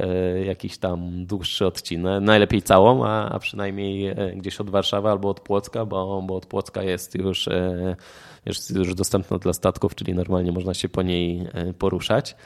[0.46, 5.84] jakiś tam dłuższy odcinek, najlepiej całą, a, a przynajmniej gdzieś od Warszawy albo od Płocka,
[5.86, 7.48] bo, bo od Płocka jest już
[8.48, 12.36] jest już dostępna dla statków, czyli normalnie można się po niej e, poruszać.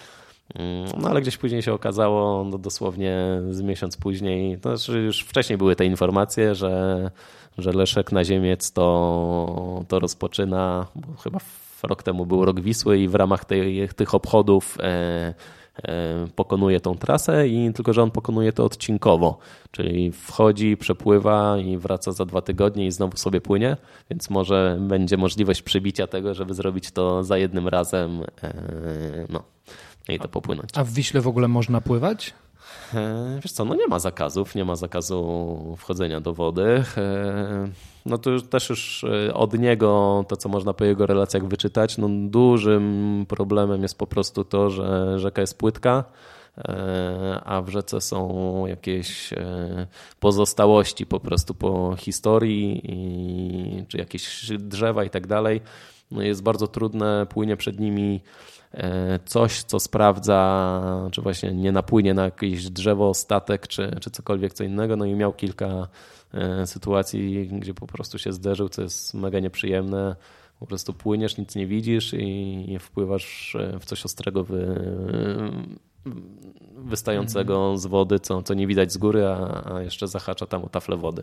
[0.55, 3.17] Mm, no ale gdzieś później się okazało, no dosłownie
[3.51, 7.11] z miesiąc później, to znaczy już wcześniej były te informacje, że,
[7.59, 10.87] że Leszek na Ziemiec to, to rozpoczyna,
[11.25, 11.39] chyba
[11.83, 15.35] rok temu był rok Wisły i w ramach tej, tych obchodów E,
[16.35, 19.39] pokonuje tą trasę i tylko, że on pokonuje to odcinkowo,
[19.71, 23.77] czyli wchodzi, przepływa i wraca za dwa tygodnie i znowu sobie płynie,
[24.11, 29.43] więc może będzie możliwość przebicia tego, żeby zrobić to za jednym razem e, no,
[30.09, 30.71] i to popłynąć.
[30.75, 32.35] A w Wiśle w ogóle można pływać?
[32.95, 36.85] E, wiesz co, no nie ma zakazów, nie ma zakazu wchodzenia do wody.
[36.97, 37.69] E,
[38.07, 42.09] no to też już e, od niego, to co można po jego relacjach wyczytać, no
[42.11, 46.05] dużym problemem jest po prostu to, że rzeka jest płytka,
[47.45, 49.31] a w rzece są jakieś
[50.21, 52.83] pozostałości po prostu po historii,
[53.89, 55.61] czy jakieś drzewa i tak dalej.
[56.13, 58.21] No jest bardzo trudne, płynie przed nimi
[58.75, 64.53] E, coś, co sprawdza, czy właśnie nie napłynie na jakieś drzewo, statek, czy, czy cokolwiek
[64.53, 64.97] co innego.
[64.97, 65.89] No i miał kilka
[66.35, 70.17] e, sytuacji, gdzie po prostu się zderzył, co jest mega nieprzyjemne.
[70.61, 74.81] Po prostu płyniesz, nic nie widzisz i wpływasz e, w coś ostrego wy,
[76.77, 80.69] wystającego z wody, co, co nie widać z góry, a, a jeszcze zahacza tam o
[80.69, 81.23] taflę wody.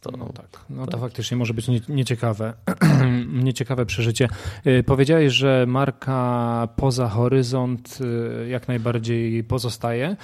[0.00, 0.64] To, no tak.
[0.70, 1.00] No to tak.
[1.00, 2.54] faktycznie może być nie, nieciekawe.
[3.44, 4.28] nieciekawe przeżycie.
[4.66, 10.16] Y, powiedziałeś, że marka poza horyzont y, jak najbardziej pozostaje.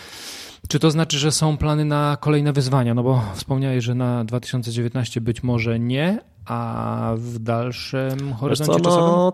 [0.69, 2.95] Czy to znaczy, że są plany na kolejne wyzwania?
[2.95, 8.85] No bo wspomniałeś, że na 2019 być może nie, a w dalszym horyzoncie co, no,
[8.85, 9.33] czasowym?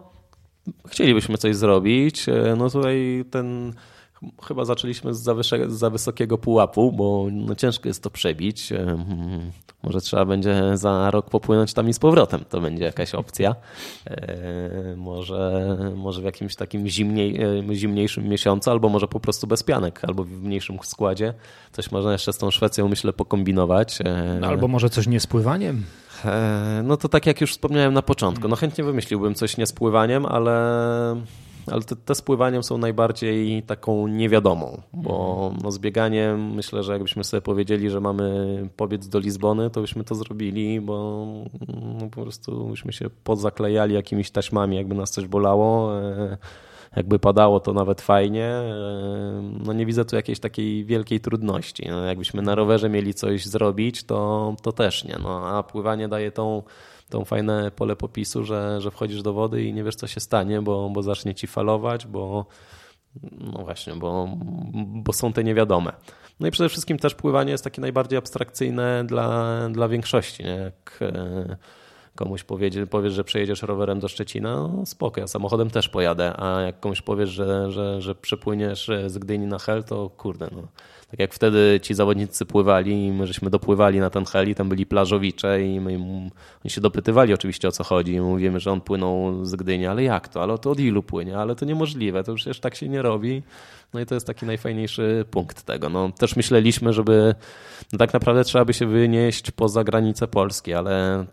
[0.88, 2.28] Chcielibyśmy coś zrobić.
[2.28, 3.74] Y, no tutaj ten
[4.42, 5.34] Chyba zaczęliśmy z za,
[5.66, 8.72] za wysokiego pułapu, bo no ciężko jest to przebić.
[9.82, 12.40] Może trzeba będzie za rok popłynąć tam i z powrotem.
[12.48, 13.54] To będzie jakaś opcja.
[14.06, 19.62] E, może, może w jakimś takim zimniej, e, zimniejszym miesiącu, albo może po prostu bez
[19.62, 21.34] pianek, albo w mniejszym składzie.
[21.72, 23.98] Coś można jeszcze z tą Szwecją, myślę, pokombinować.
[24.00, 25.84] E, albo może coś nie z pływaniem?
[26.84, 28.48] No to tak jak już wspomniałem na początku.
[28.48, 30.52] No chętnie wymyśliłbym coś nie z pływaniem, ale
[31.70, 35.62] ale te, te z pływaniem są najbardziej taką niewiadomą, bo mhm.
[35.64, 40.04] no, z bieganiem myślę, że jakbyśmy sobie powiedzieli, że mamy pobiec do Lizbony, to byśmy
[40.04, 41.26] to zrobili, bo
[41.68, 46.00] no, po prostu byśmy się podzaklejali jakimiś taśmami, jakby nas coś bolało.
[46.02, 46.36] E,
[46.96, 48.44] jakby padało, to nawet fajnie.
[48.44, 51.88] E, no nie widzę tu jakiejś takiej wielkiej trudności.
[51.88, 55.16] No, jakbyśmy na rowerze mieli coś zrobić, to, to też nie.
[55.22, 56.62] No, a pływanie daje tą
[57.10, 60.62] tą fajne pole popisu, że, że wchodzisz do wody i nie wiesz, co się stanie,
[60.62, 62.46] bo, bo zacznie ci falować, bo
[63.40, 64.28] no właśnie, bo,
[64.74, 65.92] bo są te niewiadome.
[66.40, 70.44] No i przede wszystkim też pływanie jest takie najbardziej abstrakcyjne dla, dla większości.
[70.44, 70.50] Nie?
[70.50, 71.56] Jak e,
[72.14, 76.60] komuś powiedz, powiesz, że przejedziesz rowerem do Szczecina, no spoko, ja samochodem też pojadę, a
[76.60, 80.62] jak komuś powiesz, że, że, że przepłyniesz z Gdyni na Hel, to kurde, no
[81.10, 84.86] tak jak wtedy ci zawodnicy pływali i my żeśmy dopływali na ten heli, tam byli
[84.86, 85.94] plażowicze i my,
[86.64, 88.12] oni się dopytywali oczywiście o co chodzi.
[88.12, 90.42] I mówimy, że on płynął z Gdyni, ale jak to?
[90.42, 91.38] Ale to od ilu płynie?
[91.38, 93.42] Ale to niemożliwe, to przecież tak się nie robi.
[93.94, 95.88] No i to jest taki najfajniejszy punkt tego.
[95.88, 97.34] No, też myśleliśmy, żeby
[97.92, 101.24] no tak naprawdę trzeba by się wynieść poza granice Polski, ale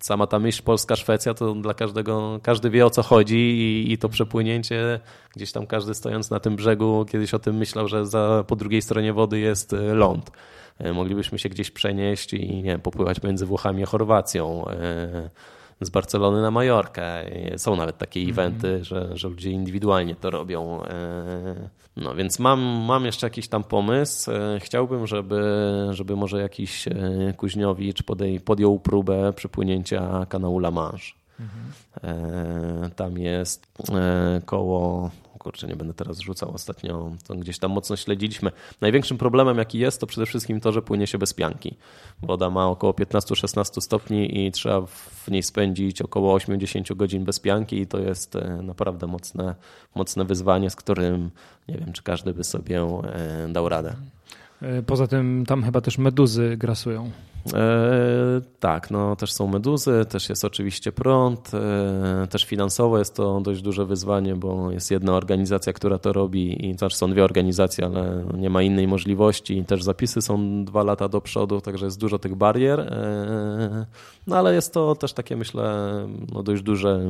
[0.00, 4.08] sama ta myśl Polska-Szwecja to dla każdego, każdy wie o co chodzi i, i, to
[4.08, 5.00] przepłynięcie,
[5.36, 8.82] gdzieś tam każdy stojąc na tym brzegu kiedyś o tym myślał, że za, po drugiej
[8.82, 10.30] stronie wody jest e, ląd.
[10.78, 15.30] E, moglibyśmy się gdzieś przenieść i nie wiem, popływać między Włochami a Chorwacją e,
[15.80, 17.24] z Barcelony na Majorkę.
[17.56, 18.38] Są nawet takie mhm.
[18.38, 20.84] eventy, że, że ludzie indywidualnie to robią.
[20.84, 24.30] E, no więc mam, mam jeszcze jakiś tam pomysł.
[24.30, 25.42] E, chciałbym, żeby,
[25.90, 26.94] żeby może jakiś e,
[27.36, 31.12] Kuźniowicz podej, podjął próbę przypłynięcia kanału La Manche.
[31.40, 32.90] Mhm.
[32.96, 33.66] Tam jest
[34.46, 38.50] koło kurczę, nie będę teraz rzucał ostatnio, to gdzieś tam mocno śledziliśmy.
[38.80, 41.76] Największym problemem, jaki jest, to przede wszystkim to, że płynie się bez pianki.
[42.22, 47.80] Woda ma około 15-16 stopni i trzeba w niej spędzić około 80 godzin bez pianki
[47.80, 49.54] i to jest e, naprawdę mocne,
[49.94, 51.30] mocne wyzwanie, z którym
[51.68, 53.96] nie wiem, czy każdy by sobie e, dał radę.
[54.62, 57.10] E, poza tym tam chyba też meduzy grasują.
[57.54, 63.40] E, tak, no też są meduzy, też jest oczywiście prąd, e, też finansowo jest to
[63.40, 67.86] dość duże wyzwanie, bo jest jedna organizacja, która to robi i znaczy są dwie organizacje,
[67.86, 69.64] ale nie ma innej możliwości.
[69.64, 72.80] Też zapisy są dwa lata do przodu, także jest dużo tych barier.
[72.80, 73.86] E,
[74.26, 75.88] no ale jest to też takie, myślę,
[76.32, 77.00] no dość duży,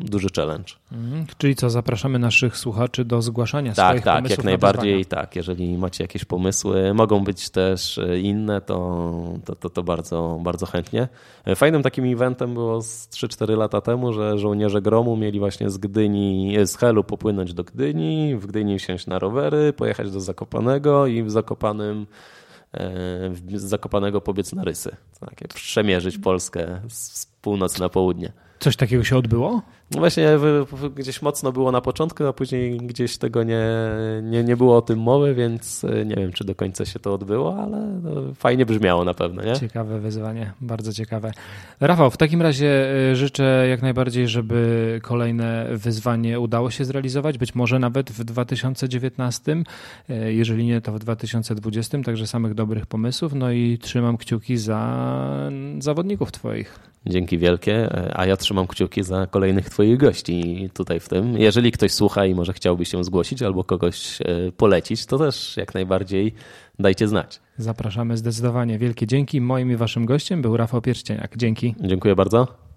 [0.00, 0.72] duży challenge.
[0.92, 1.26] Mhm.
[1.38, 5.36] Czyli co, zapraszamy naszych słuchaczy do zgłaszania tak, swoich tak, pomysłów jak najbardziej tak.
[5.36, 9.12] Jeżeli macie jakieś pomysły, mogą być też inne, to,
[9.44, 11.08] to, to, to bardzo, bardzo chętnie.
[11.56, 16.56] Fajnym takim eventem było z 3-4 lata temu, że żołnierze Gromu mieli właśnie z Gdyni,
[16.66, 21.30] z Helu popłynąć do Gdyni, w Gdyni wsiąść na rowery, pojechać do Zakopanego i w
[21.30, 22.06] Zakopanym
[23.54, 24.96] z Zakopanego pobiec na Rysy.
[25.20, 28.32] Takie przemierzyć Polskę z północy na południe.
[28.58, 29.62] Coś takiego się odbyło?
[29.94, 30.28] No właśnie
[30.96, 33.64] gdzieś mocno było na początku, a później gdzieś tego nie,
[34.22, 37.14] nie, nie było o tym mowy, więc e, nie wiem, czy do końca się to
[37.14, 39.42] odbyło, ale no, fajnie brzmiało na pewno.
[39.42, 39.56] Nie?
[39.56, 41.32] Ciekawe wyzwanie, bardzo ciekawe.
[41.80, 47.54] Rafał, w takim razie e, życzę jak najbardziej, żeby kolejne wyzwanie udało się zrealizować, być
[47.54, 49.62] może nawet w 2019,
[50.08, 54.82] e, jeżeli nie, to w 2020, także samych dobrych pomysłów, no i trzymam kciuki za
[55.78, 56.78] zawodników twoich.
[57.06, 61.38] Dzięki wielkie, a ja trzymam kciuki za kolejnych twoich Twoich gości tutaj w tym.
[61.38, 65.74] Jeżeli ktoś słucha i może chciałby się zgłosić albo kogoś e, polecić, to też jak
[65.74, 66.34] najbardziej
[66.78, 67.40] dajcie znać.
[67.58, 68.78] Zapraszamy zdecydowanie.
[68.78, 69.40] Wielkie dzięki.
[69.40, 71.36] Moim i Waszym gościem był Rafał Pierścieniak.
[71.36, 71.74] Dzięki.
[71.80, 72.62] Dziękuję bardzo.